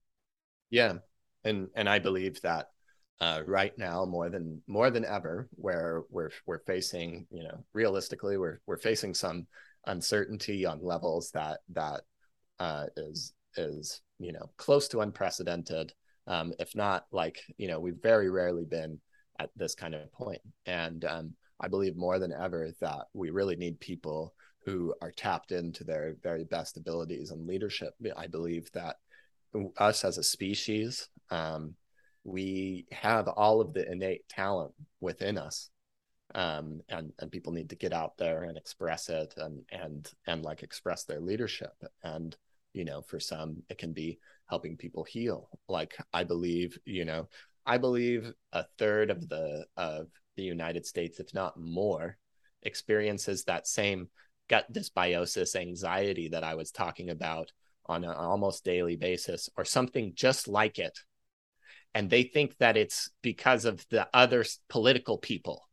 [0.70, 0.98] Yeah.
[1.42, 2.68] And and i believe that
[3.20, 8.38] uh, right now more than more than ever where we're we're facing you know realistically
[8.38, 9.46] we're we're facing some
[9.86, 12.02] uncertainty on levels that that
[12.58, 15.92] uh, is is you know close to unprecedented
[16.26, 18.98] um, if not like you know we've very rarely been
[19.38, 23.56] at this kind of point and um, I believe more than ever that we really
[23.56, 27.94] need people who are tapped into their very best abilities and leadership.
[28.16, 28.96] I believe that
[29.78, 31.74] us as a species, um,
[32.24, 35.70] we have all of the innate talent within us.
[36.32, 40.44] Um, and and people need to get out there and express it and and and
[40.44, 42.36] like express their leadership and
[42.72, 47.28] you know for some it can be helping people heal like i believe you know
[47.66, 50.06] i believe a third of the of
[50.40, 52.16] the United States, if not more,
[52.62, 54.08] experiences that same
[54.48, 57.52] gut dysbiosis anxiety that I was talking about
[57.86, 60.98] on an almost daily basis, or something just like it.
[61.94, 65.68] And they think that it's because of the other political people.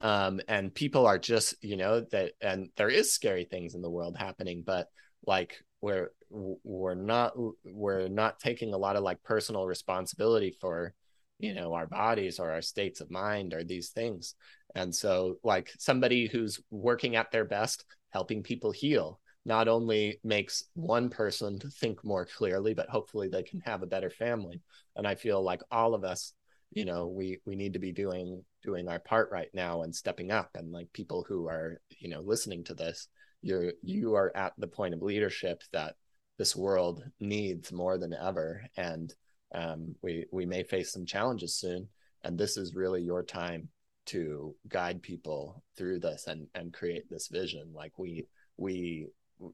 [0.00, 3.90] Um, and people are just, you know, that, and there is scary things in the
[3.90, 4.88] world happening, but
[5.26, 7.32] like we're we're not
[7.64, 10.94] we're not taking a lot of like personal responsibility for
[11.38, 14.34] you know our bodies or our states of mind or these things
[14.74, 20.64] and so like somebody who's working at their best helping people heal not only makes
[20.74, 24.60] one person to think more clearly but hopefully they can have a better family.
[24.96, 26.32] And i feel like all of us
[26.72, 30.30] you know we we need to be doing doing our part right now and stepping
[30.30, 30.50] up.
[30.54, 33.08] And like people who are you know listening to this
[33.42, 35.94] you're you are at the point of leadership that
[36.38, 38.62] this world needs more than ever.
[38.76, 39.12] And
[39.54, 41.88] um, we we may face some challenges soon,
[42.24, 43.68] and this is really your time
[44.06, 47.72] to guide people through this and and create this vision.
[47.74, 48.26] Like we
[48.56, 49.08] we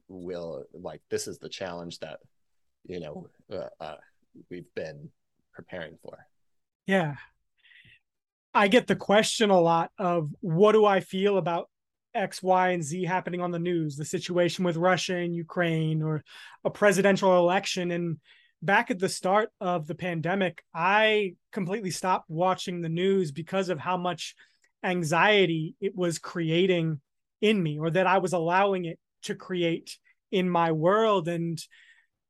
[0.07, 2.19] will like this is the challenge that
[2.85, 3.95] you know uh, uh,
[4.49, 5.09] we've been
[5.53, 6.25] preparing for.
[6.85, 7.15] Yeah.
[8.53, 11.69] I get the question a lot of what do I feel about
[12.15, 16.23] X, Y, and Z happening on the news, the situation with Russia and Ukraine, or
[16.63, 17.91] a presidential election.
[17.91, 18.17] And
[18.61, 23.79] back at the start of the pandemic, I completely stopped watching the news because of
[23.79, 24.33] how much
[24.83, 26.99] anxiety it was creating
[27.41, 29.97] in me, or that I was allowing it to create
[30.31, 31.27] in my world.
[31.27, 31.59] And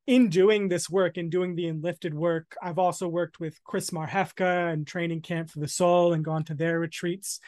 [0.06, 4.72] in doing this work and doing the enlifted work, I've also worked with Chris Marhefka
[4.72, 7.40] and Training Camp for the Soul and gone to their retreats.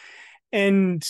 [0.51, 1.03] And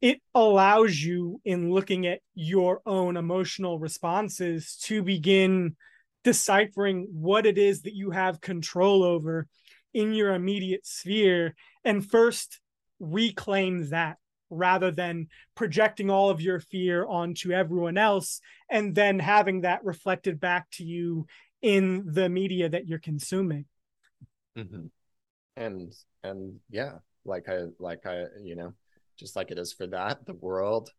[0.00, 5.76] it allows you in looking at your own emotional responses to begin
[6.22, 9.46] deciphering what it is that you have control over
[9.94, 12.60] in your immediate sphere and first
[13.00, 14.18] reclaim that
[14.50, 20.40] rather than projecting all of your fear onto everyone else and then having that reflected
[20.40, 21.26] back to you
[21.62, 23.64] in the media that you're consuming
[24.56, 24.86] mm-hmm.
[25.56, 26.92] and and yeah
[27.24, 28.72] like i like i you know
[29.18, 30.90] just like it is for that the world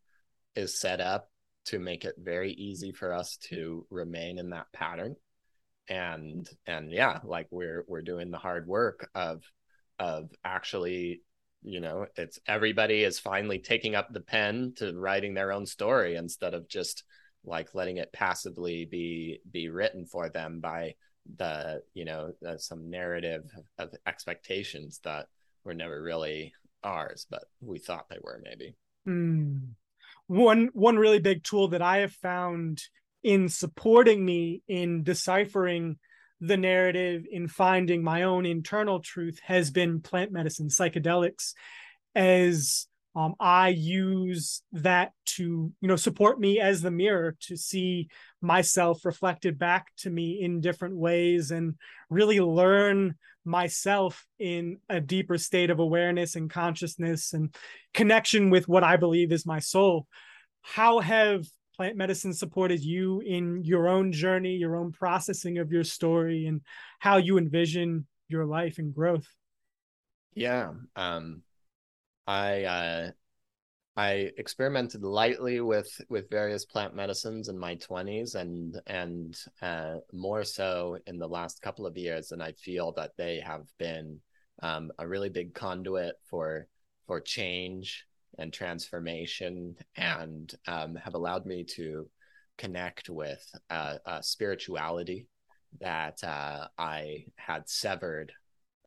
[0.56, 1.30] is set up
[1.64, 5.14] to make it very easy for us to remain in that pattern
[5.88, 9.42] and and yeah like we're we're doing the hard work of
[9.98, 11.22] of actually
[11.62, 16.16] you know it's everybody is finally taking up the pen to writing their own story
[16.16, 17.04] instead of just
[17.44, 20.94] like letting it passively be be written for them by
[21.36, 23.42] the you know uh, some narrative
[23.78, 25.26] of expectations that
[25.64, 26.52] were never really
[26.84, 28.74] ours but we thought they were maybe.
[29.06, 29.74] Mm
[30.28, 32.82] one one really big tool that I have found
[33.24, 35.98] in supporting me in deciphering
[36.40, 41.54] the narrative in finding my own internal truth has been plant medicine psychedelics
[42.14, 42.86] as
[43.16, 48.08] um, I use that to, you know, support me as the mirror to see
[48.40, 51.74] myself reflected back to me in different ways and
[52.10, 57.54] really learn myself in a deeper state of awareness and consciousness and
[57.92, 60.06] connection with what I believe is my soul.
[60.60, 61.44] How have
[61.78, 66.60] plant medicine supported you in your own journey, your own processing of your story, and
[66.98, 69.28] how you envision your life and growth?
[70.34, 70.72] Yeah.
[70.96, 71.42] Um,
[72.26, 73.10] I uh,
[73.96, 80.42] I experimented lightly with with various plant medicines in my 20s and and uh, more
[80.42, 84.18] so in the last couple of years and I feel that they have been
[84.62, 86.66] um, a really big conduit for
[87.06, 88.04] for change
[88.38, 92.08] and transformation and um, have allowed me to
[92.56, 95.26] connect with uh, spirituality
[95.80, 98.32] that uh, I had severed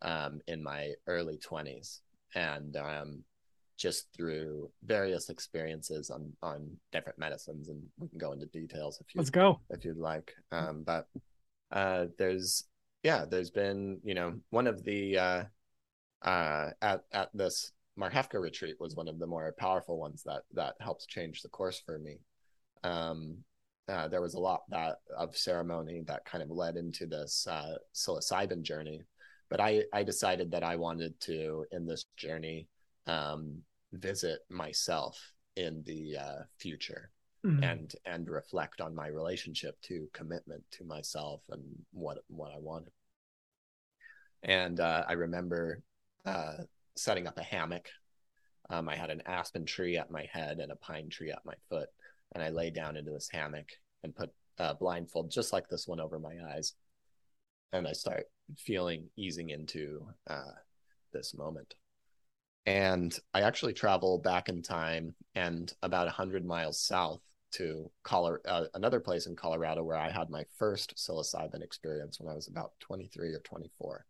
[0.02, 2.00] um, in my early 20s
[2.36, 3.24] and um,
[3.78, 9.14] just through various experiences on on different medicines and we can go into details if
[9.14, 9.60] you let's go.
[9.70, 10.34] if you'd like.
[10.52, 11.08] Um, but
[11.72, 12.66] uh, there's
[13.04, 15.44] yeah there's been you know one of the uh,
[16.22, 17.72] uh, at at this
[18.02, 21.82] Marhefka retreat was one of the more powerful ones that that helps change the course
[21.86, 22.18] for me
[22.84, 23.38] um,
[23.88, 27.76] uh, there was a lot that of ceremony that kind of led into this uh,
[27.94, 29.02] psilocybin journey
[29.50, 32.68] but I I decided that I wanted to in this journey
[33.06, 35.20] um, visit myself
[35.58, 37.12] in the uh, future
[37.46, 37.64] mm-hmm.
[37.64, 42.94] and and reflect on my relationship to commitment to myself and what what I wanted.
[44.44, 45.84] And uh, I remember
[46.26, 46.64] uh,
[46.96, 47.90] setting up a hammock.
[48.70, 51.56] Um, I had an aspen tree at my head and a pine tree at my
[51.70, 51.90] foot,
[52.34, 53.70] and I lay down into this hammock
[54.04, 56.74] and put a blindfold just like this one over my eyes
[57.74, 58.26] and I start
[58.58, 60.52] feeling easing into uh,
[61.14, 61.74] this moment.
[62.66, 67.22] And I actually travel back in time and about 100 miles south
[67.54, 72.32] to Colorado, uh, another place in Colorado where I had my first psilocybin experience when
[72.32, 74.06] I was about 23 or 24.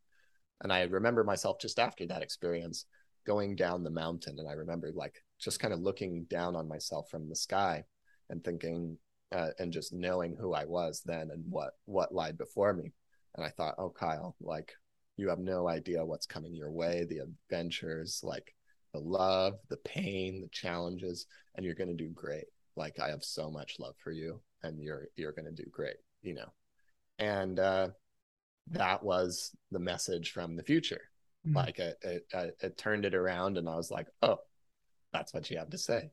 [0.62, 2.86] And I remember myself just after that experience
[3.26, 4.40] going down the mountain.
[4.40, 7.84] And I remember like just kind of looking down on myself from the sky
[8.30, 8.98] and thinking,
[9.32, 12.92] uh, and just knowing who I was then and what what lied before me.
[13.36, 14.74] And I thought, oh, Kyle, like
[15.18, 18.54] you have no idea what's coming your way, the adventures, like
[18.94, 22.46] the love, the pain, the challenges, and you're going to do great.
[22.76, 25.98] Like I have so much love for you and you're you're going to do great,
[26.22, 26.52] you know.
[27.20, 27.90] And uh
[28.72, 31.02] that was the message from the future.
[31.46, 31.56] Mm-hmm.
[31.58, 34.40] Like it, it, it, it turned it around and I was like, "Oh,
[35.14, 36.12] that's what you have to say."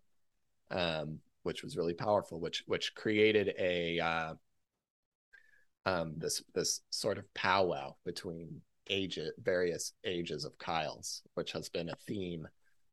[0.71, 4.35] Um which was really powerful, which which created a uh
[5.87, 11.89] um, this this sort of powwow between age various ages of Kyles, which has been
[11.89, 12.47] a theme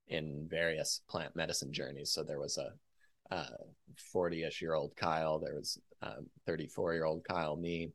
[0.07, 2.11] in various plant medicine journeys.
[2.11, 2.74] So there was a
[4.13, 5.80] 40-ish year old Kyle, there was
[6.45, 7.91] 34 year old Kyle me,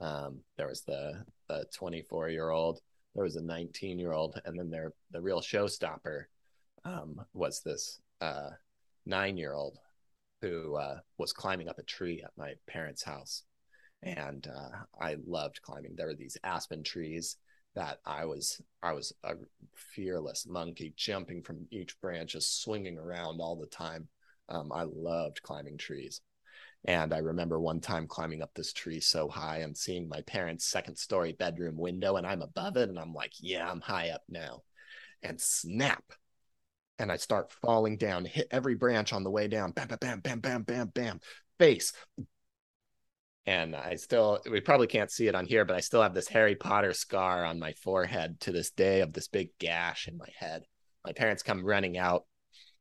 [0.00, 2.80] um, there was the the 24 year old,
[3.14, 6.24] there was a 19 year old, and then there the real showstopper
[6.84, 8.50] um, was this uh,
[9.04, 9.78] nine year old
[10.42, 13.44] who uh, was climbing up a tree at my parents' house
[14.02, 15.94] and uh, I loved climbing.
[15.96, 17.36] There were these aspen trees
[17.74, 19.34] that I was I was a
[19.74, 24.08] fearless monkey, jumping from each branch, just swinging around all the time.
[24.48, 26.20] Um, I loved climbing trees.
[26.86, 30.66] And I remember one time climbing up this tree so high and seeing my parents'
[30.66, 34.22] second story bedroom window, and I'm above it, and I'm like, yeah, I'm high up
[34.28, 34.62] now.
[35.22, 36.04] And snap.
[36.98, 40.20] And I start falling down, hit every branch on the way down, bam, bam, bam,
[40.20, 41.20] bam, bam, bam, bam,
[41.58, 41.92] face,
[43.46, 46.28] and I still we probably can't see it on here, but I still have this
[46.28, 50.28] Harry Potter scar on my forehead to this day of this big gash in my
[50.36, 50.64] head.
[51.04, 52.24] My parents come running out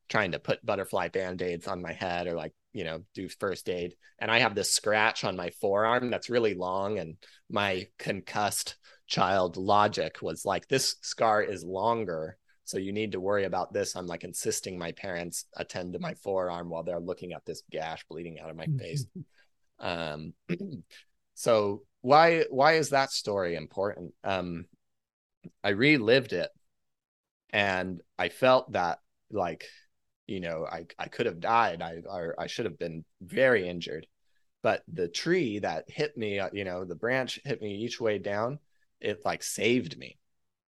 [0.10, 3.96] trying to put butterfly band-aids on my head or like, you know, do first aid.
[4.20, 7.16] And I have this scratch on my forearm that's really long and
[7.50, 8.76] my concussed
[9.08, 13.96] child logic was like this scar is longer so you need to worry about this.
[13.96, 18.04] I'm like insisting my parents attend to my forearm while they're looking at this gash
[18.10, 19.06] bleeding out of my face.
[19.78, 20.32] Um,
[21.34, 24.14] so why why is that story important?
[24.24, 24.68] Um,
[25.62, 26.50] I relived it,
[27.50, 29.00] and I felt that
[29.30, 29.66] like
[30.28, 31.82] you know I I could have died.
[31.82, 34.08] I or I should have been very injured,
[34.64, 38.18] but the tree that hit me, uh, you know, the branch hit me each way
[38.20, 38.60] down.
[39.02, 40.18] It like saved me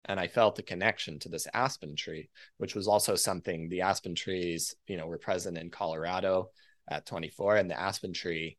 [0.08, 4.16] and I felt a connection to this aspen tree, which was also something the aspen
[4.16, 6.50] trees, you know, were present in Colorado
[6.90, 8.58] at 24, and the aspen tree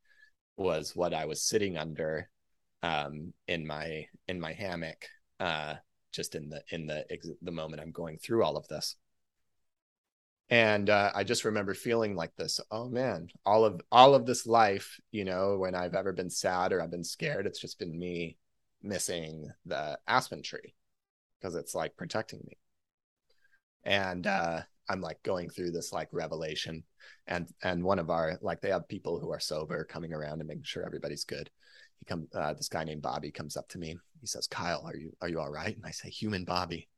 [0.57, 2.29] was what I was sitting under
[2.83, 5.07] um, in my in my hammock,
[5.41, 5.77] uh,
[6.13, 7.05] just in the in the
[7.43, 8.97] the moment I'm going through all of this.
[10.51, 14.47] And uh, i just remember feeling like this oh man all of all of this
[14.47, 17.99] life you know when i've ever been sad or i've been scared it's just been
[17.99, 18.37] me
[18.83, 20.75] missing the aspen tree
[21.39, 22.57] because it's like protecting me.
[23.85, 26.83] And uh i'm like going through this like revelation
[27.27, 30.49] and and one of our like they have people who are sober coming around and
[30.49, 31.51] making sure everybody's good.
[31.99, 33.97] He come uh, this guy named bobby comes up to me.
[34.21, 35.77] He says kyle are you are you all right?
[35.77, 36.89] And i say human bobby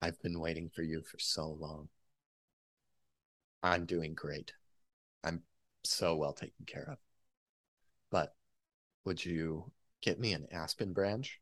[0.00, 1.88] i've been waiting for you for so long
[3.62, 4.52] I'm doing great.
[5.24, 5.42] I'm
[5.84, 6.98] so well taken care of.
[8.10, 8.34] But
[9.04, 9.70] would you
[10.02, 11.40] get me an aspen branch?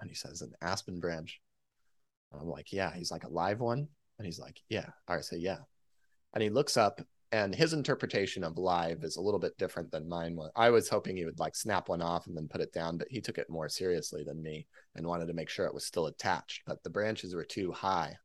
[0.00, 1.40] And he says, An aspen branch.
[2.32, 2.92] I'm like, Yeah.
[2.92, 3.88] He's like, A live one?
[4.18, 4.86] And he's like, Yeah.
[5.08, 5.58] I say, Yeah.
[6.34, 7.00] And he looks up,
[7.32, 10.50] and his interpretation of live is a little bit different than mine was.
[10.56, 13.08] I was hoping he would like snap one off and then put it down, but
[13.08, 14.66] he took it more seriously than me
[14.96, 16.62] and wanted to make sure it was still attached.
[16.66, 18.16] But the branches were too high.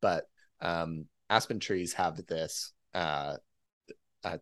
[0.00, 0.26] But
[0.60, 3.36] um, aspen trees have this uh,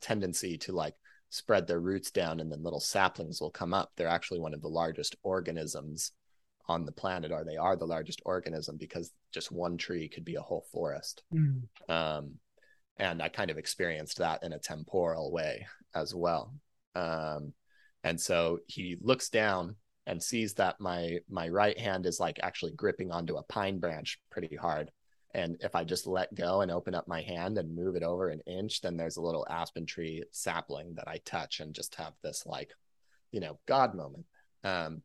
[0.01, 0.95] tendency to like
[1.31, 3.93] spread their roots down and then little saplings will come up.
[3.97, 6.13] They're actually one of the largest organisms
[6.67, 10.37] on the planet, or they are the largest organism because just one tree could be
[10.37, 11.23] a whole forest.
[11.35, 11.63] Mm.
[11.89, 12.35] Um,
[12.99, 16.55] and I kind of experienced that in a temporal way as well.
[16.95, 17.55] Um,
[18.05, 19.77] and so he looks down
[20.07, 24.21] and sees that my my right hand is like actually gripping onto a pine branch
[24.31, 24.91] pretty hard
[25.35, 28.29] and if I just let go and open up my hand and move it over
[28.29, 32.13] an inch, then there's a little aspen tree sapling that I touch and just have
[32.23, 32.73] this like,
[33.31, 34.27] you know, God moment.
[34.63, 35.03] Um,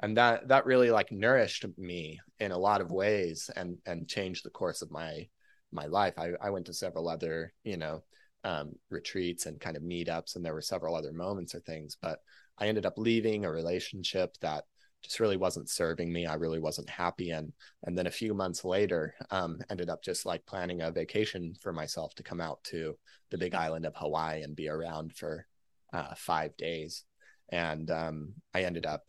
[0.00, 4.44] and that that really like nourished me in a lot of ways and and changed
[4.44, 5.28] the course of my
[5.72, 6.14] my life.
[6.16, 8.02] I, I went to several other, you know,
[8.44, 12.20] um, retreats and kind of meetups, and there were several other moments or things, but
[12.58, 14.64] I ended up leaving a relationship that
[15.02, 16.26] just really wasn't serving me.
[16.26, 17.30] I really wasn't happy.
[17.30, 17.52] And
[17.84, 21.72] and then a few months later, um, ended up just like planning a vacation for
[21.72, 22.96] myself to come out to
[23.30, 25.46] the big island of Hawaii and be around for
[25.92, 27.04] uh, five days.
[27.50, 29.08] And um, I ended up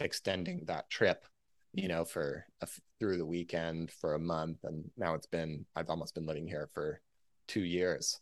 [0.00, 1.24] extending that trip,
[1.74, 2.68] you know, for a,
[3.00, 4.58] through the weekend for a month.
[4.64, 7.00] And now it's been I've almost been living here for
[7.48, 8.20] two years.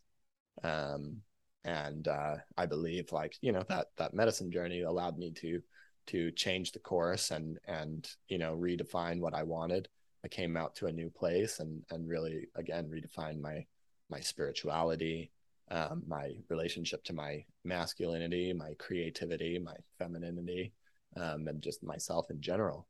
[0.62, 1.18] Um,
[1.64, 5.62] and uh, I believe like you know that that medicine journey allowed me to
[6.06, 9.88] to change the course and and you know redefine what I wanted.
[10.24, 13.64] I came out to a new place and and really again redefine my
[14.10, 15.30] my spirituality,
[15.70, 20.72] um, my relationship to my masculinity, my creativity, my femininity,
[21.16, 22.86] um, and just myself in general.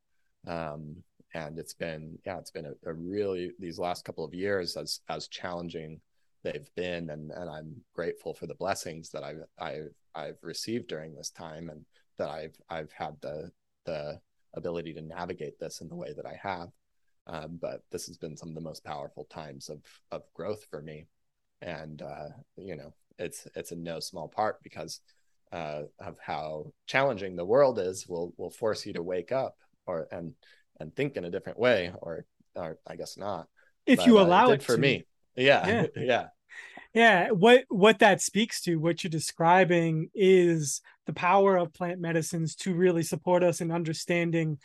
[0.47, 0.97] Um,
[1.35, 5.01] and it's been yeah, it's been a, a, really these last couple of years as
[5.09, 6.01] as challenging
[6.43, 11.15] they've been, and and I'm grateful for the blessings that I've I've I've received during
[11.15, 11.85] this time and
[12.19, 13.51] that I've I've had the
[13.85, 14.21] the
[14.55, 16.69] ability to navigate this in the way that I have.
[17.27, 20.83] Um, but this has been some of the most powerful times of of growth for
[20.83, 21.07] me,
[21.63, 25.01] and uh, you know it's it's in no small part because
[25.53, 28.07] uh, of how challenging the world is.
[28.07, 29.57] Will will force you to wake up
[29.87, 30.35] or and
[30.81, 33.49] and think in a different way, or or I guess not.
[33.87, 34.81] If but, you allow uh, it, it for to.
[34.81, 35.07] me,
[35.37, 36.27] yeah, yeah, yeah
[36.95, 42.55] yeah what what that speaks to what you're describing is the power of plant medicines
[42.57, 44.59] to really support us in understanding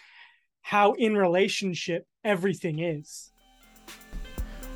[0.61, 3.31] how in relationship everything is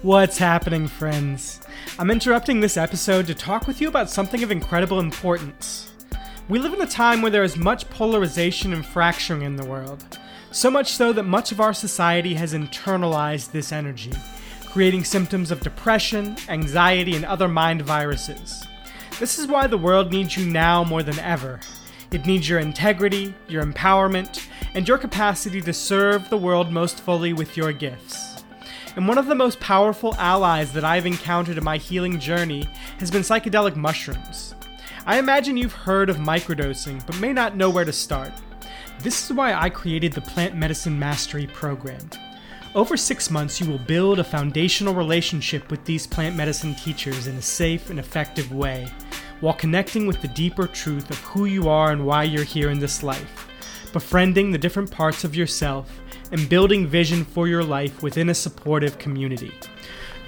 [0.01, 1.61] What's happening, friends?
[1.97, 5.93] I'm interrupting this episode to talk with you about something of incredible importance.
[6.49, 10.19] We live in a time where there is much polarization and fracturing in the world,
[10.51, 14.11] so much so that much of our society has internalized this energy
[14.73, 18.65] creating symptoms of depression, anxiety, and other mind viruses.
[19.19, 21.59] This is why the world needs you now more than ever.
[22.11, 27.31] It needs your integrity, your empowerment, and your capacity to serve the world most fully
[27.31, 28.43] with your gifts.
[28.95, 32.67] And one of the most powerful allies that I've encountered in my healing journey
[32.99, 34.55] has been psychedelic mushrooms.
[35.05, 38.31] I imagine you've heard of microdosing, but may not know where to start.
[38.99, 42.09] This is why I created the Plant Medicine Mastery Program.
[42.75, 47.35] Over six months, you will build a foundational relationship with these plant medicine teachers in
[47.35, 48.87] a safe and effective way,
[49.41, 52.79] while connecting with the deeper truth of who you are and why you're here in
[52.79, 53.47] this life,
[53.93, 56.01] befriending the different parts of yourself,
[56.31, 59.51] and building vision for your life within a supportive community.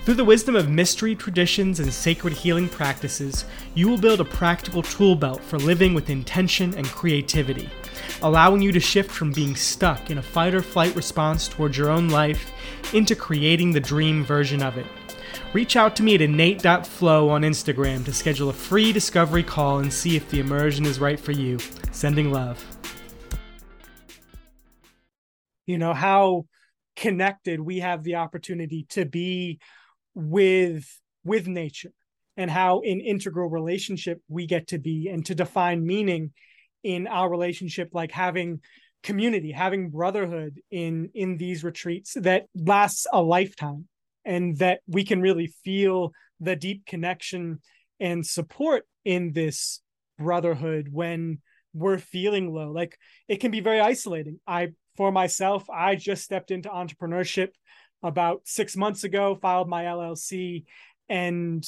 [0.04, 4.84] Through the wisdom of mystery traditions and sacred healing practices, you will build a practical
[4.84, 7.72] tool belt for living with intention and creativity
[8.26, 11.92] allowing you to shift from being stuck in a fight or flight response towards your
[11.92, 12.52] own life
[12.92, 14.86] into creating the dream version of it.
[15.54, 19.94] Reach out to me at innate.flow on Instagram to schedule a free discovery call and
[19.94, 21.60] see if the immersion is right for you.
[21.92, 22.66] Sending love.
[25.68, 26.48] You know, how
[26.96, 29.60] connected we have the opportunity to be
[30.16, 31.92] with with nature
[32.38, 36.32] and how in integral relationship we get to be and to define meaning
[36.86, 38.62] in our relationship like having
[39.04, 43.88] community having brotherhood in in these retreats that lasts a lifetime
[44.24, 47.60] and that we can really feel the deep connection
[48.00, 49.82] and support in this
[50.18, 51.40] brotherhood when
[51.74, 52.72] we're feeling low.
[52.72, 54.40] Like it can be very isolating.
[54.48, 57.50] I for myself i just stepped into entrepreneurship
[58.04, 60.64] about 6 months ago filed my llc
[61.10, 61.64] and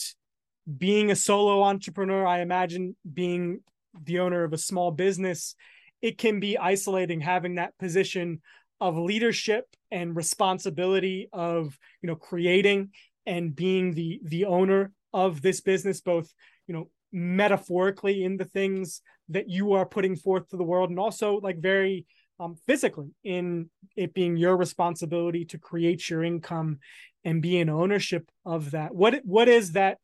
[0.78, 3.60] being a solo entrepreneur i imagine being
[4.04, 5.56] the owner of a small business
[6.02, 8.42] it can be isolating having that position
[8.80, 12.90] of leadership and responsibility of you know creating
[13.26, 16.32] and being the the owner of this business both
[16.68, 21.00] you know metaphorically in the things that you are putting forth to the world and
[21.00, 22.06] also like very
[22.40, 26.80] um, physically in it being your responsibility to create your income
[27.24, 28.94] and be in ownership of that.
[28.94, 29.98] What what is that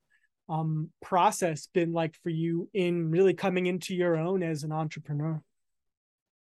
[0.54, 5.42] um, process been like for you in really coming into your own as an entrepreneur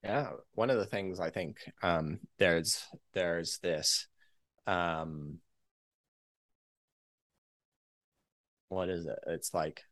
[0.06, 4.06] yeah, one of the things I think um, there's there's this
[4.66, 5.38] um,
[8.68, 9.18] what is it?
[9.26, 9.82] It's like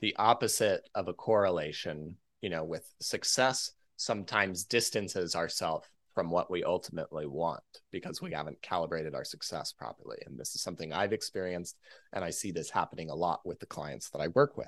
[0.00, 2.16] the opposite of a correlation.
[2.40, 5.88] You know, with success, sometimes distances ourselves
[6.18, 7.62] from what we ultimately want
[7.92, 10.16] because we haven't calibrated our success properly.
[10.26, 11.78] And this is something I've experienced,
[12.12, 14.66] and I see this happening a lot with the clients that I work with.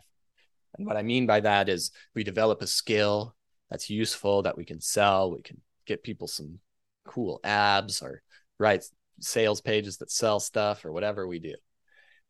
[0.79, 3.35] And what I mean by that is we develop a skill
[3.69, 5.33] that's useful that we can sell.
[5.33, 6.61] We can get people some
[7.05, 8.23] cool abs or
[8.61, 8.85] write
[9.19, 11.57] sales pages that sell stuff or whatever we do.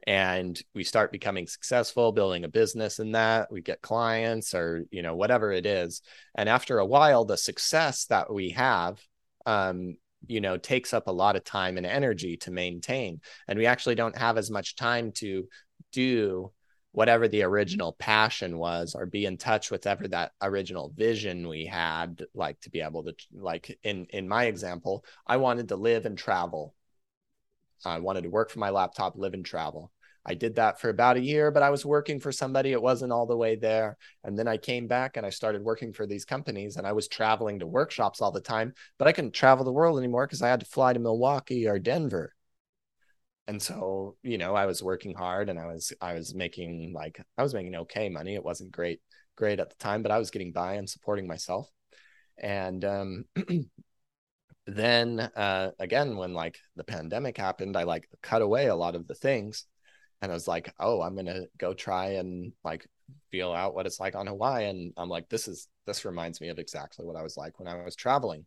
[0.06, 3.52] And we start becoming successful, building a business in that.
[3.52, 6.00] We get clients or, you know, whatever it is.
[6.34, 8.98] And after a while, the success that we have,
[9.50, 9.96] um,
[10.26, 13.20] you know, takes up a lot of time and energy to maintain.
[13.48, 15.48] And we actually don't have as much time to
[15.92, 16.52] do
[16.92, 21.64] whatever the original passion was or be in touch with ever that original vision we
[21.64, 26.04] had like to be able to like in in my example i wanted to live
[26.04, 26.74] and travel
[27.84, 29.92] i wanted to work for my laptop live and travel
[30.26, 33.12] i did that for about a year but i was working for somebody it wasn't
[33.12, 33.96] all the way there.
[34.24, 37.08] And then i came back and i started working for these companies and i was
[37.08, 40.48] traveling to workshops all the time but i couldn't travel the world anymore because i
[40.48, 42.34] had to fly to milwaukee or denver.
[43.48, 47.20] And so you know i was working hard and i was i was making like
[47.36, 48.34] i was making okay money.
[48.34, 49.00] It wasn't great
[49.36, 51.68] great at the time but i was getting by and supporting myself.
[52.38, 53.24] And um
[54.66, 59.06] then uh again when like the pandemic happened i like cut away a lot of
[59.06, 59.66] the things
[60.22, 62.86] and i was like oh i'm gonna go try and like
[63.30, 64.66] feel out what it's like on hawaii.
[64.68, 67.68] And i'm like this is this reminds me of exactly what i was like when
[67.68, 68.44] i was traveling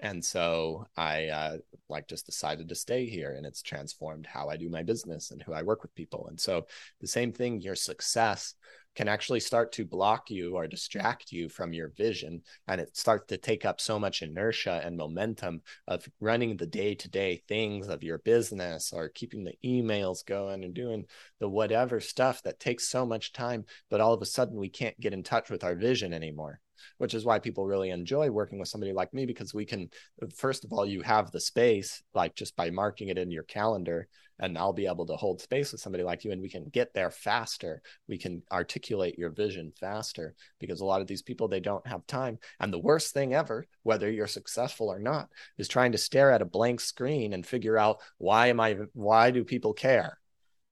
[0.00, 1.56] and so i uh,
[1.88, 5.42] like just decided to stay here and it's transformed how i do my business and
[5.42, 6.26] who i work with people.
[6.28, 6.66] And so
[7.00, 8.54] the same thing your success
[8.96, 13.26] can actually start to block you or distract you from your vision and it starts
[13.28, 18.18] to take up so much inertia and momentum of running the day-to-day things of your
[18.18, 21.04] business or keeping the emails going and doing
[21.38, 24.98] the whatever stuff that takes so much time but all of a sudden we can't
[24.98, 26.58] get in touch with our vision anymore
[26.98, 29.88] which is why people really enjoy working with somebody like me because we can
[30.34, 34.08] first of all you have the space like just by marking it in your calendar
[34.40, 36.94] and I'll be able to hold space with somebody like you and we can get
[36.94, 37.82] there faster.
[38.08, 42.06] We can articulate your vision faster because a lot of these people they don't have
[42.06, 42.38] time.
[42.58, 45.28] And the worst thing ever whether you're successful or not
[45.58, 49.30] is trying to stare at a blank screen and figure out why am I why
[49.30, 50.16] do people care?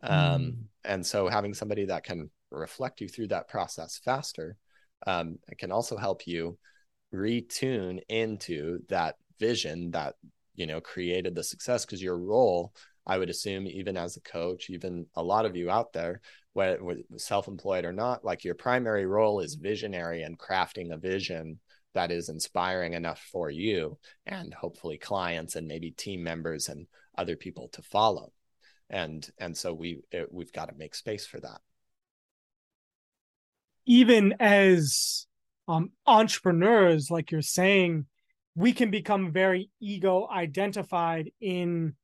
[0.02, 0.34] Mm.
[0.34, 4.56] um, and so having somebody that can reflect you through that process faster
[5.06, 6.58] um, can also help you
[7.14, 10.14] retune into that vision that
[10.54, 11.84] you know created the success.
[11.84, 12.72] Because your role
[13.06, 16.20] i would assume even as a coach even a lot of you out there
[16.52, 16.78] whether
[17.16, 21.58] self-employed or not like your primary role is visionary and crafting a vision
[21.94, 26.86] that is inspiring enough for you and hopefully clients and maybe team members and
[27.16, 28.32] other people to follow.
[28.90, 31.60] And and so we it, we've got to make space for that
[33.88, 35.26] even as
[35.66, 38.06] um, entrepreneurs, like you're saying,
[38.54, 41.94] we can become very ego identified in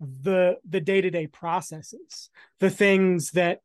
[0.00, 2.28] the the day-to-day processes
[2.58, 3.60] the things that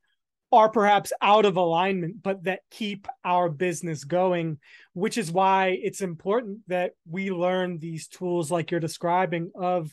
[0.52, 4.60] are perhaps out of alignment but that keep our business going
[4.94, 9.92] which is why it's important that we learn these tools like you're describing of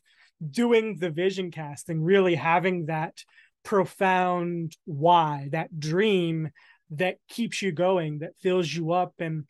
[0.50, 3.24] doing the vision casting really having that
[3.64, 6.50] profound why that dream
[6.98, 9.44] that keeps you going, that fills you up and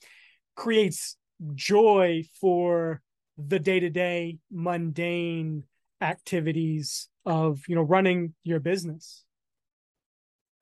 [0.57, 1.17] creates
[1.55, 3.01] joy for
[3.37, 5.65] the day-to-day mundane
[6.01, 9.25] activities of, you know, running your business.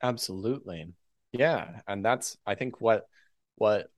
[0.03, 0.87] Absolutely.
[1.33, 1.81] Yeah.
[1.87, 3.07] And that's, I think, what,
[3.57, 3.89] what,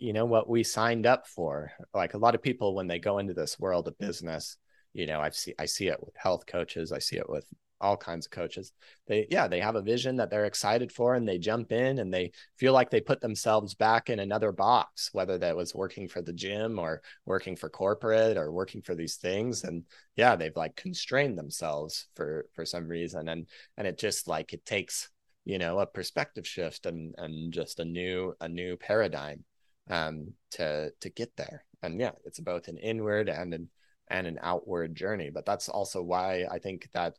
[0.00, 1.72] you know, what we signed up for.
[1.94, 4.56] Like a lot of people, when they go into this world of business,
[4.92, 7.46] you know, I see, I see it with health coaches, I see it with
[7.80, 8.72] all kinds of coaches.
[9.06, 12.12] They, yeah, they have a vision that they're excited for and they jump in and
[12.12, 16.22] they feel like they put themselves back in another box, whether that was working for
[16.22, 19.64] the gym or working for corporate or working for these things.
[19.64, 19.84] And
[20.16, 23.28] yeah, they've like constrained themselves for, for some reason.
[23.28, 25.08] And, and it just like, it takes,
[25.44, 29.44] you know, a perspective shift and, and just a new, a new paradigm
[29.88, 31.64] um, to, to get there.
[31.82, 33.70] And yeah, it's both an inward and an,
[34.10, 35.30] and an outward journey.
[35.30, 37.16] But that's also why I think that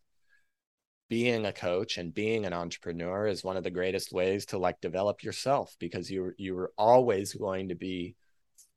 [1.09, 4.79] being a coach and being an entrepreneur is one of the greatest ways to like
[4.79, 8.15] develop yourself because you you're always going to be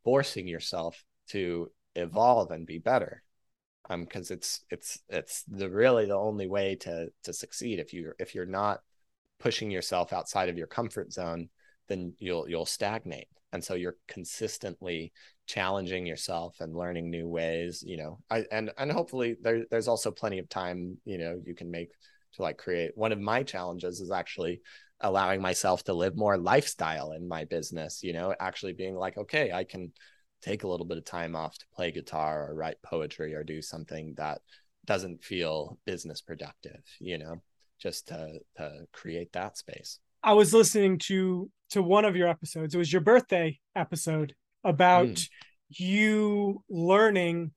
[0.03, 3.23] forcing yourself to evolve and be better
[3.91, 7.79] um because it's it's it's the really the only way to to succeed.
[7.79, 8.81] If you if you're not
[9.39, 11.49] pushing yourself outside of your comfort zone
[11.89, 13.29] then you'll you'll stagnate.
[13.53, 15.13] And so you're consistently
[15.47, 18.21] challenging yourself and learning new ways you know.
[18.31, 21.91] I and and hopefully there, there's also plenty of time you know you can make
[22.35, 24.61] to like create one of my challenges is actually
[25.01, 29.53] allowing myself to live more lifestyle in my business you know actually being like okay
[29.53, 29.93] i can
[30.43, 33.61] take a little bit of time off to play guitar or write poetry or do
[33.63, 34.41] something that
[34.85, 37.41] doesn't feel business productive you know
[37.81, 42.75] just to to create that space i was listening to to one of your episodes
[42.75, 45.29] it was your birthday episode about mm.
[45.69, 47.53] you learning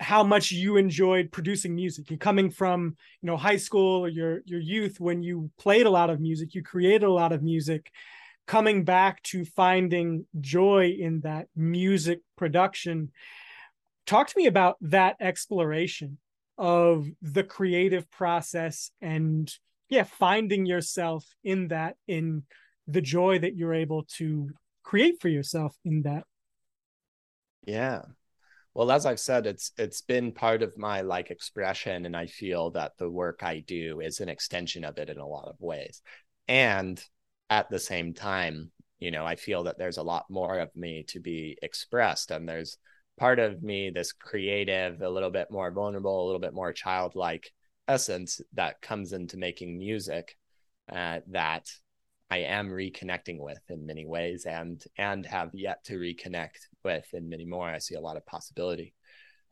[0.00, 2.10] how much you enjoyed producing music.
[2.10, 5.90] You're coming from, you know, high school or your your youth when you played a
[5.90, 7.90] lot of music, you created a lot of music,
[8.46, 13.12] coming back to finding joy in that music production.
[14.06, 16.18] Talk to me about that exploration
[16.56, 19.52] of the creative process and
[19.90, 22.42] yeah, finding yourself in that in
[22.86, 24.50] the joy that you're able to
[24.82, 26.24] create for yourself in that.
[27.66, 28.02] Yeah
[28.78, 32.70] well as i've said it's it's been part of my like expression and i feel
[32.70, 36.00] that the work i do is an extension of it in a lot of ways.
[36.46, 37.02] And
[37.50, 38.70] at the same time
[39.00, 42.48] you know i feel that there's a lot more of me to be expressed and
[42.48, 42.78] there's
[43.18, 47.50] part of me this creative a little bit more vulnerable a little bit more childlike
[47.88, 50.36] essence that comes into making music
[50.92, 51.68] uh, that
[52.30, 57.28] I am reconnecting with in many ways and and have yet to reconnect with in
[57.28, 57.68] many more.
[57.68, 58.94] I see a lot of possibility.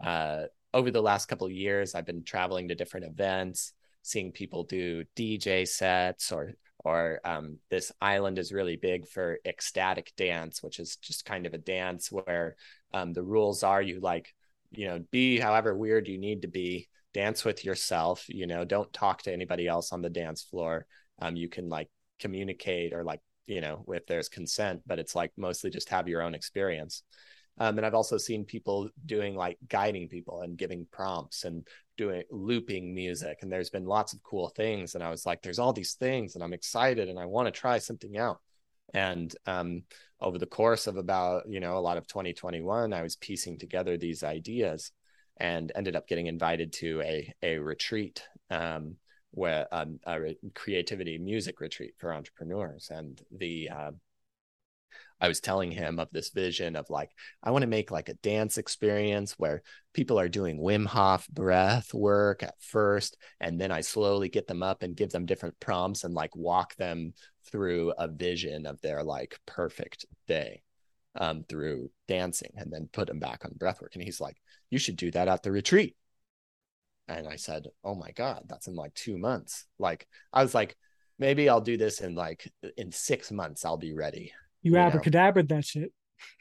[0.03, 3.73] Uh, over the last couple of years, I've been traveling to different events,
[4.03, 10.13] seeing people do DJ sets or or um, this island is really big for ecstatic
[10.17, 12.55] dance, which is just kind of a dance where
[12.95, 14.33] um, the rules are you like,
[14.71, 18.93] you know, be however weird you need to be, dance with yourself, you know, don't
[18.93, 20.87] talk to anybody else on the dance floor.
[21.21, 21.89] Um, you can like
[22.21, 26.23] communicate or like you know if there's consent but it's like mostly just have your
[26.23, 27.03] own experience.
[27.59, 31.67] Um, and i've also seen people doing like guiding people and giving prompts and
[31.97, 33.39] doing looping music.
[33.41, 34.95] And there's been lots of cool things.
[34.95, 37.53] And i was like there's all these things and i'm excited and i want to
[37.53, 38.41] try something out.
[38.95, 39.83] And um,
[40.21, 43.97] over the course of about you know a lot of 2021 i was piecing together
[43.97, 44.93] these ideas
[45.39, 48.97] and ended up getting invited to a a retreat um,
[49.37, 53.91] where um, a creativity music retreat for entrepreneurs and the uh,
[55.21, 57.11] I was telling him of this vision of like,
[57.43, 59.63] I want to make like a dance experience where
[59.93, 63.19] people are doing Wim Hof breath work at first.
[63.41, 66.75] And then I slowly get them up and give them different prompts and like walk
[66.77, 67.13] them
[67.51, 70.63] through a vision of their like perfect day
[71.15, 73.95] um, through dancing and then put them back on breath work.
[73.95, 74.37] And he's like,
[74.71, 75.95] You should do that at the retreat.
[77.09, 79.67] And I said, Oh my God, that's in like two months.
[79.79, 80.77] Like, I was like,
[81.19, 84.33] maybe I'll do this in like in six months, I'll be ready.
[84.63, 85.93] You, you abracadabraed that shit.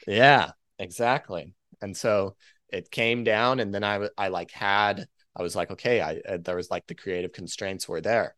[0.08, 1.54] Yeah, exactly.
[1.82, 2.36] And so
[2.70, 6.38] it came down, and then I, I like had, I was like, okay, I, uh,
[6.42, 8.36] there was like the creative constraints were there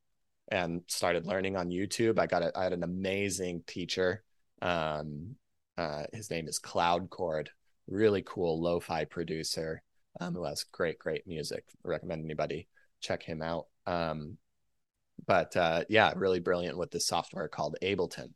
[0.50, 2.20] and started learning on YouTube.
[2.20, 4.24] I got a, I had an amazing teacher.
[4.62, 5.36] Um,
[5.78, 7.50] uh, his name is Cloud Chord,
[7.88, 9.82] really cool lo-fi producer
[10.20, 11.64] um, who has great, great music.
[11.86, 12.68] I recommend anybody
[13.02, 13.66] check him out.
[13.86, 14.38] Um,
[15.26, 18.34] but uh, yeah, really brilliant with this software called Ableton.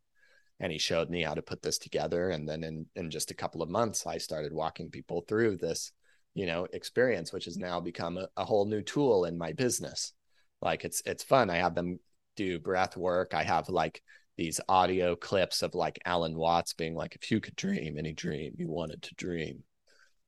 [0.59, 2.29] And he showed me how to put this together.
[2.29, 5.91] And then in, in just a couple of months, I started walking people through this,
[6.35, 10.13] you know, experience, which has now become a, a whole new tool in my business.
[10.61, 11.49] Like it's it's fun.
[11.49, 11.99] I have them
[12.35, 13.33] do breath work.
[13.33, 14.03] I have like
[14.37, 18.53] these audio clips of like Alan Watts being like, if you could dream any dream
[18.57, 19.63] you wanted to dream,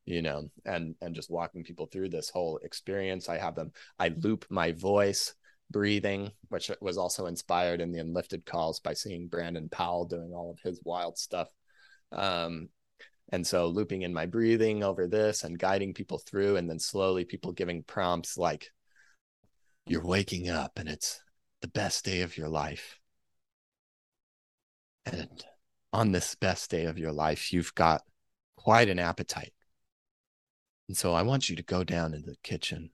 [0.05, 4.09] you know and and just walking people through this whole experience i have them i
[4.09, 5.33] loop my voice
[5.73, 10.51] breathing, which was also inspired in the Enlifted calls by seeing Brandon Powell doing all
[10.51, 11.49] of his wild stuff.
[12.13, 12.69] Um,
[13.29, 17.25] and so looping in my breathing over this and guiding people through, and then slowly
[17.25, 18.71] people giving prompts like,
[19.87, 21.21] You're waking up and it's
[21.61, 22.99] the best day of your life.
[25.05, 25.43] And
[25.91, 28.03] on this best day of your life, you've got
[28.55, 29.53] quite an appetite.
[30.87, 32.89] And so I want you to go down into the kitchen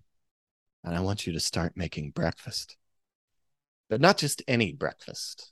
[0.83, 2.77] and I want you to start making breakfast.
[3.89, 5.51] But not just any breakfast.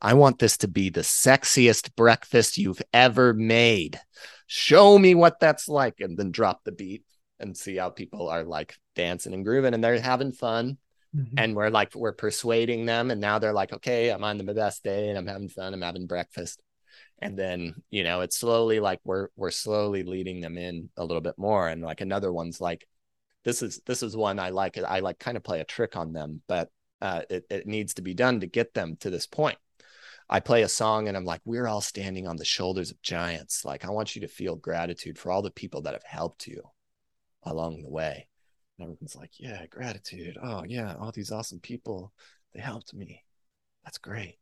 [0.00, 4.00] I want this to be the sexiest breakfast you've ever made.
[4.46, 6.00] Show me what that's like.
[6.00, 7.04] And then drop the beat
[7.38, 10.78] and see how people are like dancing and grooving and they're having fun.
[11.14, 11.38] Mm-hmm.
[11.38, 13.10] And we're like, we're persuading them.
[13.10, 15.74] And now they're like, okay, I'm on the best day and I'm having fun.
[15.74, 16.60] I'm having breakfast.
[17.20, 21.20] And then, you know, it's slowly like we're we're slowly leading them in a little
[21.20, 21.68] bit more.
[21.68, 22.86] And like another one's like,
[23.44, 24.78] this is this is one I like.
[24.78, 28.02] I like kind of play a trick on them, but uh, it, it needs to
[28.02, 29.58] be done to get them to this point.
[30.30, 33.64] I play a song and I'm like, we're all standing on the shoulders of giants.
[33.64, 36.62] Like, I want you to feel gratitude for all the people that have helped you
[37.44, 38.28] along the way.
[38.78, 40.36] And everyone's like, yeah, gratitude.
[40.42, 42.12] Oh, yeah, all these awesome people,
[42.54, 43.24] they helped me.
[43.84, 44.38] That's great.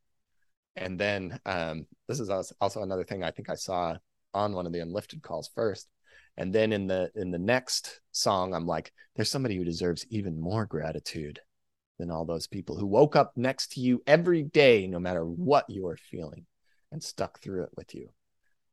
[0.77, 3.97] And then um, this is also another thing I think I saw
[4.35, 5.89] on one of the enlifted calls first.
[6.37, 10.39] And then in the in the next song, I'm like, there's somebody who deserves even
[10.39, 11.41] more gratitude
[11.99, 15.65] than all those people who woke up next to you every day, no matter what
[15.71, 16.45] you are feeling,
[16.93, 18.11] and stuck through it with you.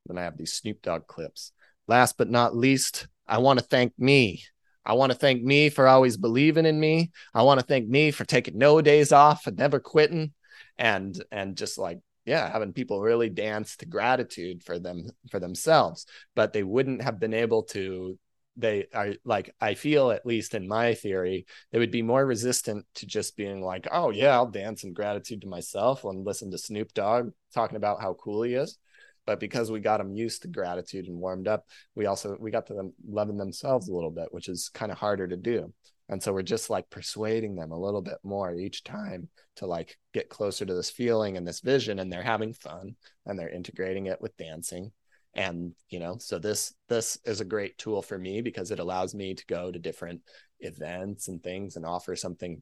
[0.06, 1.54] Then I have these Snoop Dogg clips.
[1.88, 4.44] Last but not least, I want to thank me.
[4.86, 7.12] I want to thank me for always believing in me.
[7.34, 10.34] I want to thank me for taking no days off and never quitting
[10.78, 16.06] and and just like yeah having people really dance to gratitude for them for themselves.
[16.36, 18.18] But they wouldn't have been able to
[18.56, 22.86] they are like i feel at least in my theory they would be more resistant
[22.94, 26.58] to just being like oh yeah i'll dance in gratitude to myself and listen to
[26.58, 28.78] snoop dogg talking about how cool he is.
[29.26, 31.66] But because we got them used to gratitude and warmed up
[31.96, 34.98] we also we got to them loving themselves a little bit which is kind of
[34.98, 35.74] harder to do
[36.10, 39.98] and so we're just like persuading them a little bit more each time to like
[40.14, 42.96] get closer to this feeling and this vision and they're having fun
[43.26, 44.92] and they're integrating it with dancing.
[45.36, 49.16] And you know so this this is a great tool for me because it allows
[49.16, 50.22] me to go to different
[50.60, 52.62] events and things and offer something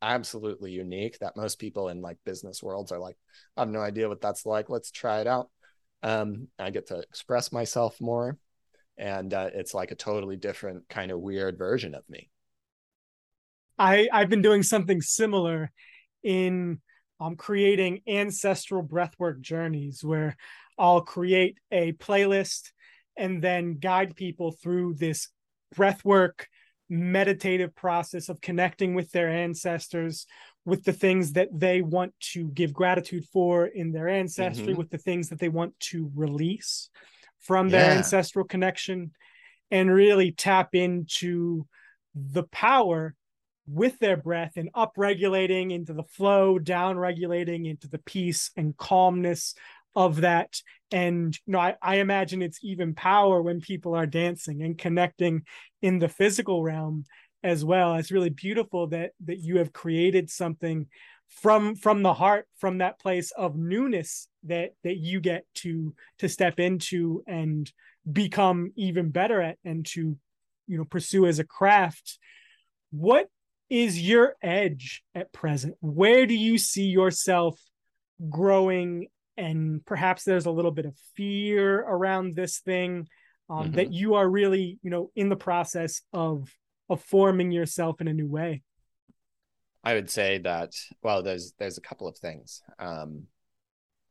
[0.00, 3.16] absolutely unique that most people in like business worlds are like
[3.56, 4.70] i have no idea what that's like.
[4.70, 5.50] Let's try it out.
[6.02, 8.38] Um i get to express myself more
[8.96, 12.30] and uh, it's like a totally different kind of weird version of me
[13.82, 15.70] i i've been doing something similar
[16.22, 16.80] in
[17.22, 20.36] um, creating ancestral breathwork journeys where
[20.78, 22.70] I'll create a playlist
[23.16, 25.28] and then guide people through this
[25.74, 26.46] breathwork
[26.88, 30.26] meditative process of connecting with their ancestors
[30.64, 34.78] with the things that they want to give gratitude for in their ancestry mm-hmm.
[34.78, 36.90] with the things that they want to release
[37.40, 37.96] from their yeah.
[37.96, 39.12] ancestral connection
[39.70, 41.66] and really tap into
[42.14, 43.14] the power
[43.66, 48.76] with their breath and up regulating into the flow down regulating into the peace and
[48.76, 49.54] calmness
[49.94, 50.60] of that.
[50.90, 55.42] And you know I, I imagine it's even power when people are dancing and connecting
[55.80, 57.04] in the physical realm
[57.42, 57.94] as well.
[57.94, 60.86] It's really beautiful that that you have created something
[61.28, 66.28] from from the heart from that place of newness that that you get to to
[66.28, 67.72] step into and
[68.10, 70.16] become even better at and to
[70.66, 72.18] you know pursue as a craft.
[72.90, 73.28] What
[73.72, 75.76] is your edge at present?
[75.80, 77.58] Where do you see yourself
[78.28, 79.06] growing?
[79.38, 83.08] And perhaps there's a little bit of fear around this thing
[83.48, 83.76] um, mm-hmm.
[83.76, 86.54] that you are really you know in the process of
[86.90, 88.62] of forming yourself in a new way.
[89.82, 92.60] I would say that well there's there's a couple of things.
[92.78, 93.24] Um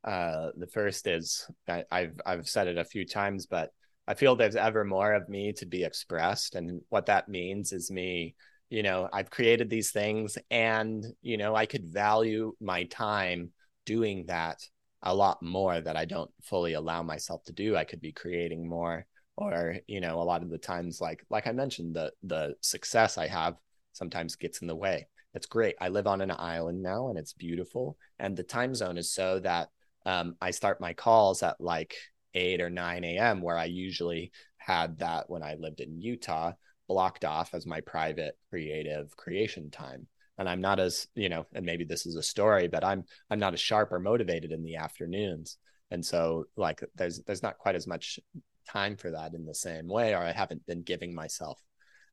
[0.04, 3.70] uh the first is I, i've i've said it a few times but
[4.08, 6.56] i feel there's ever more of me to be expressed.
[6.56, 8.34] And what that means is me
[8.72, 13.52] you know i've created these things and you know i could value my time
[13.86, 14.60] doing that
[15.04, 17.76] a lot more that I don't fully allow myself to do.
[17.76, 19.06] I could be creating more
[19.38, 23.18] or you know a lot of the times like like I mentioned the the success
[23.18, 23.56] I have
[23.94, 25.08] sometimes gets in the way.
[25.34, 25.76] It's great.
[25.80, 29.40] I live on an island now and it's beautiful and the time zone is so
[29.40, 29.70] that
[30.06, 31.96] um, I start my calls at like
[32.34, 33.42] 8 or 9 a.m.
[33.42, 36.54] where I usually had that when I lived in Utah
[36.92, 40.08] blocked off as my private creative creation time.
[40.38, 43.38] And i'm not as you know and maybe this is a story but i'm i'm
[43.40, 45.58] not as sharp or motivated in the afternoons.
[45.92, 48.20] And so like there's there's not quite as much
[48.68, 51.60] time for that in the same way or i haven't been giving myself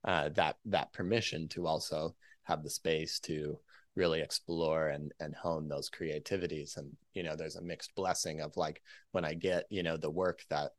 [0.04, 2.14] uh, that that permission to also
[2.44, 3.58] have the space to
[3.96, 6.76] really explore and and hone those creativities.
[6.76, 10.10] And you know there's a mixed blessing of like when i get you know the
[10.10, 10.70] work that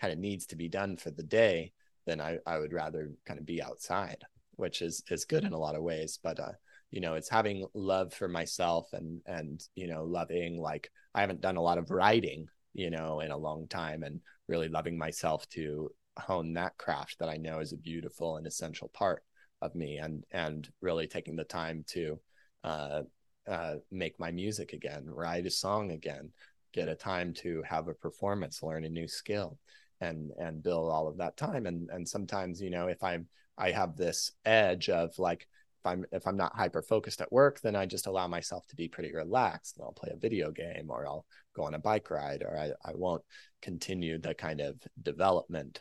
[0.00, 1.72] kind of needs to be done for the day
[2.08, 4.24] then i i would rather kind of be outside
[4.58, 6.18] which is is good in a lot of ways.
[6.22, 6.52] But uh
[6.90, 11.40] you know it's having love for myself and and you know loving like i haven't
[11.40, 15.46] done a lot of writing you know in a long time and really loving myself
[15.50, 19.22] to hone that craft that i know is a beautiful and essential part
[19.60, 22.18] of me and and really taking the time to
[22.64, 23.02] uh,
[23.46, 26.30] uh, make my music again write a song again
[26.72, 29.58] get a time to have a performance learn a new skill
[30.00, 33.26] and and build all of that time and and sometimes you know if i'm
[33.56, 35.46] i have this edge of like
[35.80, 38.76] if I'm if I'm not hyper focused at work, then I just allow myself to
[38.76, 39.76] be pretty relaxed.
[39.76, 41.24] And I'll play a video game or I'll
[41.54, 43.22] go on a bike ride or I, I won't
[43.62, 45.80] continue the kind of development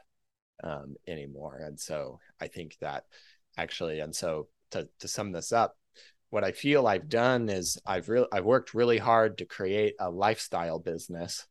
[0.63, 1.61] um, anymore.
[1.63, 3.05] And so I think that
[3.57, 5.75] actually, and so to to sum this up,
[6.29, 10.09] what I feel I've done is I've really I've worked really hard to create a
[10.09, 11.47] lifestyle business,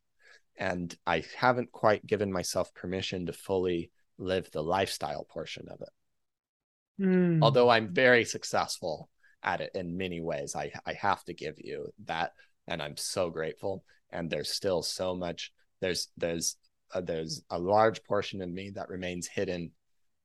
[0.57, 7.03] and I haven't quite given myself permission to fully live the lifestyle portion of it.
[7.03, 7.39] Mm.
[7.43, 9.09] Although I'm very successful
[9.43, 12.33] at it in many ways, I I have to give you that,
[12.67, 13.83] and I'm so grateful.
[14.09, 15.51] And there's still so much.
[15.79, 16.55] There's there's
[16.93, 19.71] uh, there's a large portion of me that remains hidden,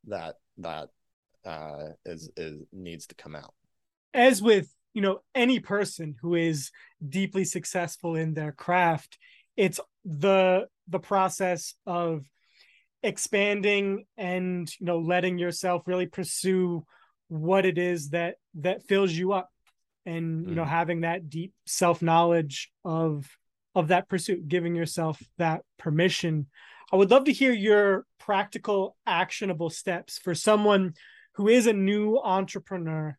[0.07, 0.89] that that
[1.45, 3.55] uh, is is needs to come out.
[4.15, 6.71] As with you know any person who is
[7.07, 9.19] deeply successful in their craft,
[9.57, 12.25] it's the the process of
[13.03, 16.85] expanding and you know letting yourself really pursue
[17.29, 19.49] what it is that that fills you up
[20.07, 20.69] and you know mm.
[20.69, 23.29] having that deep self knowledge of
[23.75, 26.47] of that pursuit giving yourself that permission
[26.93, 30.95] i would love to hear your practical actionable steps for someone
[31.35, 33.17] who is a new entrepreneur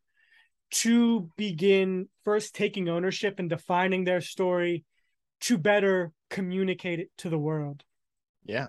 [0.71, 4.85] to begin first taking ownership and defining their story
[5.43, 7.83] to better communicate it to the world
[8.43, 8.67] yeah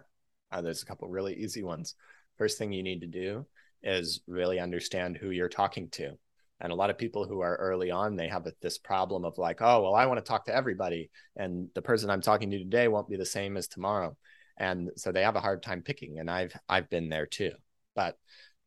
[0.55, 1.97] uh, there's a couple really easy ones.
[2.39, 3.45] First thing you need to do
[3.83, 6.13] is really understand who you're talking to.
[6.61, 9.61] And a lot of people who are early on, they have this problem of like,
[9.61, 11.11] oh, well, I want to talk to everybody.
[11.37, 14.17] And the person I'm talking to today won't be the same as tomorrow.
[14.57, 16.21] And so they have a hard time picking.
[16.21, 17.51] And I've I've been there too.
[17.97, 18.17] But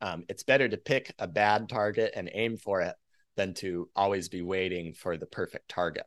[0.01, 2.95] um, it's better to pick a bad target and aim for it
[3.37, 6.05] than to always be waiting for the perfect target.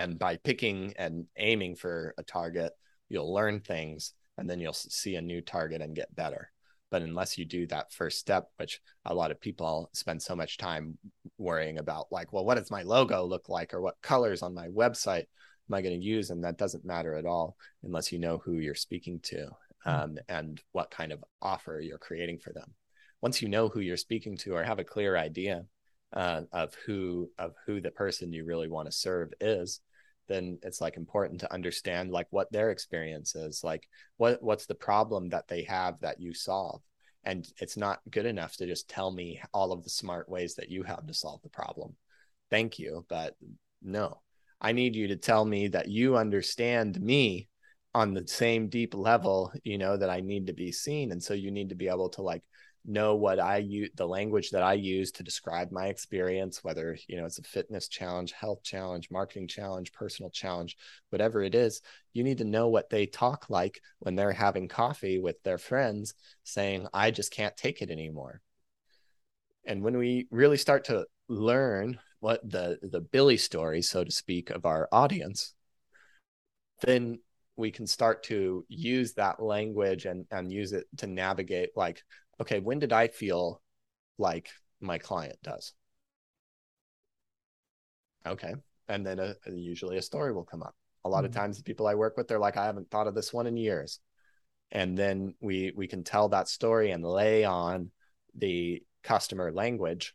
[0.00, 2.72] And by picking and aiming for a target,
[3.10, 6.50] you'll learn things and then you'll see a new target and get better.
[6.90, 10.56] But unless you do that first step which a lot of people spend so much
[10.56, 10.96] time
[11.38, 14.68] worrying about like well what does my logo look like or what colors on my
[14.68, 15.26] website
[15.68, 16.30] am i going to use?
[16.30, 19.48] And that doesn't matter at all unless you know who you're speaking to
[19.84, 19.90] hmm.
[19.90, 22.72] um, and what kind of offer you're creating for them.
[23.20, 25.66] Once you know who you're speaking to or have a clear idea
[26.14, 29.80] uh, of who of who the person you really want to serve is
[30.30, 34.74] then it's like important to understand like what their experience is like what what's the
[34.74, 36.80] problem that they have that you solve?
[37.24, 40.70] And it's not good enough to just tell me all of the smart ways that
[40.70, 41.96] you have to solve the problem.
[42.48, 43.34] Thank you but
[43.82, 44.20] no.
[44.60, 47.48] I need you to tell me that you understand me
[47.92, 51.10] on the same deep level you know that i need to be seen.
[51.10, 52.44] And so you need to be able to like
[52.84, 57.16] know what I use, the language that I use to describe my experience, whether, you
[57.16, 60.76] know, it's a fitness challenge, health challenge, marketing challenge, personal challenge,
[61.10, 65.18] whatever it is, you need to know what they talk like when they're having coffee
[65.18, 68.40] with their friends saying, I just can't take it anymore.
[69.64, 74.50] And when we really start to learn what the, the Billy story, so to speak,
[74.50, 75.54] of our audience,
[76.82, 77.18] then
[77.56, 82.02] we can start to use that language and, and use it to navigate like
[82.40, 83.60] okay, when did I feel
[84.18, 85.72] like my client does?
[88.26, 88.54] Okay.
[88.88, 90.74] And then a, usually a story will come up.
[91.04, 91.26] A lot mm-hmm.
[91.26, 93.46] of times the people I work with, they're like, I haven't thought of this one
[93.46, 94.00] in years.
[94.72, 97.90] And then we we can tell that story and lay on
[98.36, 100.14] the customer language.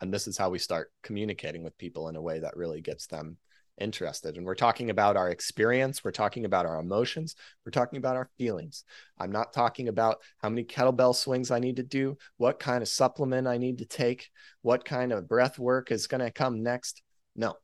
[0.00, 3.06] And this is how we start communicating with people in a way that really gets
[3.06, 3.36] them
[3.78, 4.36] interested.
[4.36, 8.30] And we're talking about our experience, we're talking about our emotions, we're talking about our
[8.38, 8.84] feelings.
[9.18, 12.88] I'm not talking about how many kettlebell swings I need to do, what kind of
[12.88, 14.30] supplement I need to take,
[14.62, 17.02] what kind of breath work is going to come next.
[17.36, 17.56] No.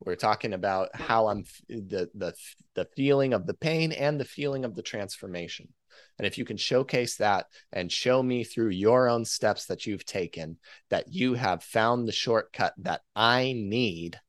[0.00, 2.34] We're talking about how I'm the the
[2.74, 5.68] the feeling of the pain and the feeling of the transformation.
[6.18, 10.04] And if you can showcase that and show me through your own steps that you've
[10.04, 10.58] taken
[10.90, 14.20] that you have found the shortcut that I need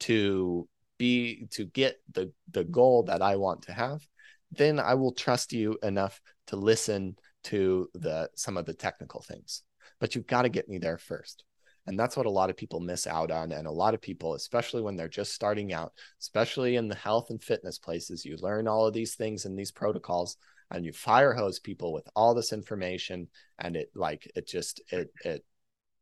[0.00, 0.68] to
[0.98, 4.06] be to get the the goal that I want to have,
[4.50, 9.62] then I will trust you enough to listen to the some of the technical things.
[10.00, 11.44] but you've got to get me there first.
[11.86, 13.50] And that's what a lot of people miss out on.
[13.52, 17.30] And a lot of people, especially when they're just starting out, especially in the health
[17.30, 20.36] and fitness places, you learn all of these things and these protocols
[20.70, 23.28] and you fire hose people with all this information.
[23.58, 25.44] And it like, it just, it, it,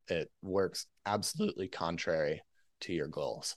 [0.08, 2.42] it works absolutely contrary
[2.80, 3.56] to your goals.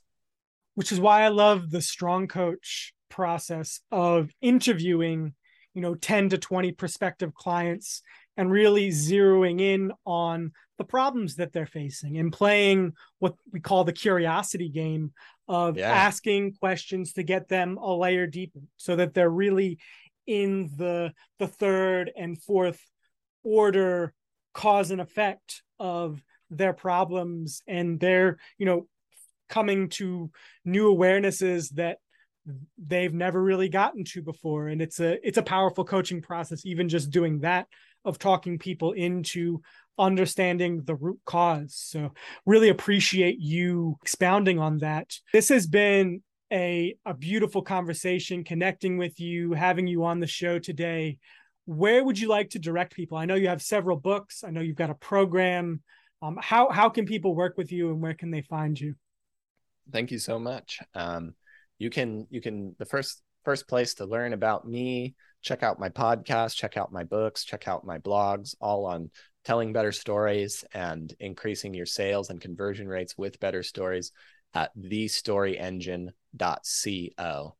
[0.80, 5.34] Which is why I love the strong coach process of interviewing,
[5.74, 8.02] you know, 10 to 20 prospective clients
[8.38, 13.84] and really zeroing in on the problems that they're facing and playing what we call
[13.84, 15.12] the curiosity game
[15.50, 15.92] of yeah.
[15.92, 19.80] asking questions to get them a layer deeper so that they're really
[20.28, 22.80] in the the third and fourth
[23.44, 24.14] order
[24.54, 28.88] cause and effect of their problems and they're you know
[29.50, 30.30] coming to
[30.64, 31.98] new awarenesses that
[32.78, 36.90] they've never really gotten to before and it's a it's a powerful coaching process even
[36.90, 37.68] just doing that
[38.06, 39.62] of talking people into
[40.00, 41.76] understanding the root cause.
[41.76, 42.14] So
[42.46, 45.14] really appreciate you expounding on that.
[45.34, 50.58] This has been a, a beautiful conversation, connecting with you, having you on the show
[50.58, 51.18] today.
[51.66, 53.18] Where would you like to direct people?
[53.18, 54.44] I know you have several books.
[54.44, 55.82] I know you've got a program.
[56.22, 58.96] Um, how how can people work with you, and where can they find you?
[59.92, 60.80] Thank you so much.
[60.94, 61.34] Um,
[61.78, 65.90] you can you can the first first place to learn about me check out my
[65.90, 69.10] podcast, check out my books, check out my blogs, all on
[69.46, 74.12] telling better stories and increasing your sales and conversion rates with better stories
[74.54, 77.56] at thestoryengine.co.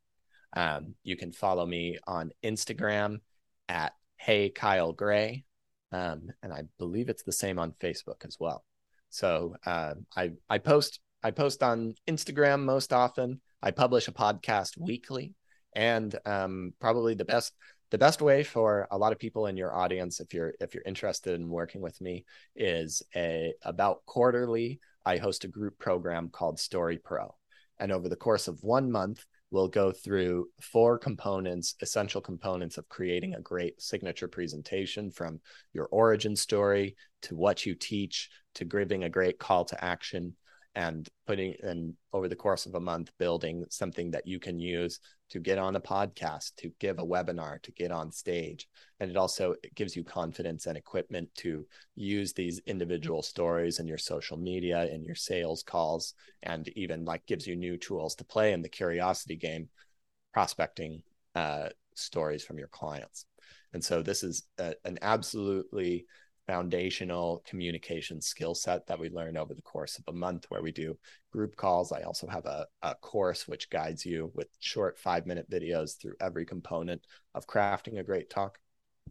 [0.54, 3.22] Um, you can follow me on Instagram
[3.68, 5.46] at Hey Kyle Gray.
[5.92, 8.64] Um, and I believe it's the same on Facebook as well.
[9.10, 13.42] So uh, I I post I post on Instagram most often.
[13.62, 15.36] I publish a podcast weekly.
[15.76, 17.54] And um, probably the best
[17.92, 20.84] the best way for a lot of people in your audience if you're if you're
[20.86, 26.60] interested in working with me is a about quarterly i host a group program called
[26.60, 27.34] story pro.
[27.80, 32.90] And over the course of one month we'll go through four components essential components of
[32.90, 35.40] creating a great signature presentation from
[35.74, 40.36] your origin story to what you teach to giving a great call to action
[40.80, 45.02] and putting and over the course of a month building something that you can use
[45.30, 48.66] to get on a podcast to give a webinar to get on stage.
[49.02, 51.66] And it also gives you confidence and equipment to
[51.96, 56.14] use these individual stories in your social media in your sales calls
[56.44, 59.68] and even like gives you new tools to play in the curiosity game
[60.34, 61.04] prospecting
[61.36, 63.26] uh, stories from your clients.
[63.74, 66.06] And so this is a, an absolutely
[66.50, 70.72] foundational communication skill set that we learn over the course of a month where we
[70.72, 70.98] do
[71.32, 71.92] group calls.
[71.92, 76.16] I also have a, a course which guides you with short five minute videos through
[76.20, 78.58] every component of crafting a great talk,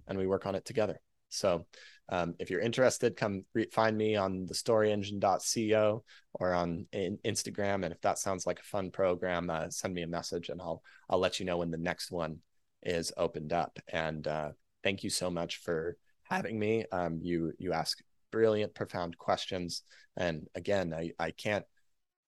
[0.09, 1.01] and we work on it together.
[1.28, 1.64] So
[2.09, 7.84] um, if you're interested, come re- find me on the storyengine.co or on in- Instagram.
[7.84, 10.82] And if that sounds like a fun program, uh, send me a message and I'll
[11.09, 12.39] I'll let you know when the next one
[12.82, 13.78] is opened up.
[13.93, 14.51] And uh,
[14.82, 15.97] thank you so much for
[16.29, 16.85] having me.
[16.93, 17.99] Um, you you ask
[18.31, 19.83] brilliant, profound questions,
[20.16, 21.64] and again, I I can't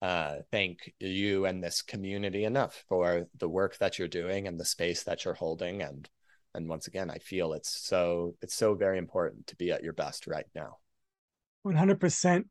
[0.03, 4.65] uh, thank you and this community enough for the work that you're doing and the
[4.65, 5.83] space that you're holding.
[5.83, 6.09] And
[6.55, 9.93] and once again i feel it's so it's so very important to be at your
[9.93, 10.79] best right now.
[11.67, 12.45] 100%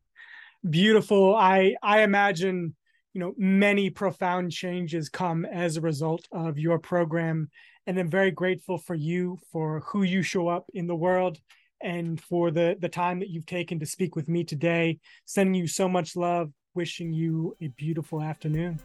[0.68, 1.34] beautiful.
[1.34, 2.76] I i imagine
[3.12, 7.50] you know many profound changes come as a result of your program
[7.86, 11.38] and i'm very grateful for you for who you show up in the world
[11.82, 14.98] and for the the time that you've taken to speak with me today.
[15.24, 16.52] Sending you so much love.
[16.74, 18.78] Wishing you a beautiful afternoon.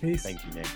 [0.00, 0.24] Peace.
[0.24, 0.66] Thank you nick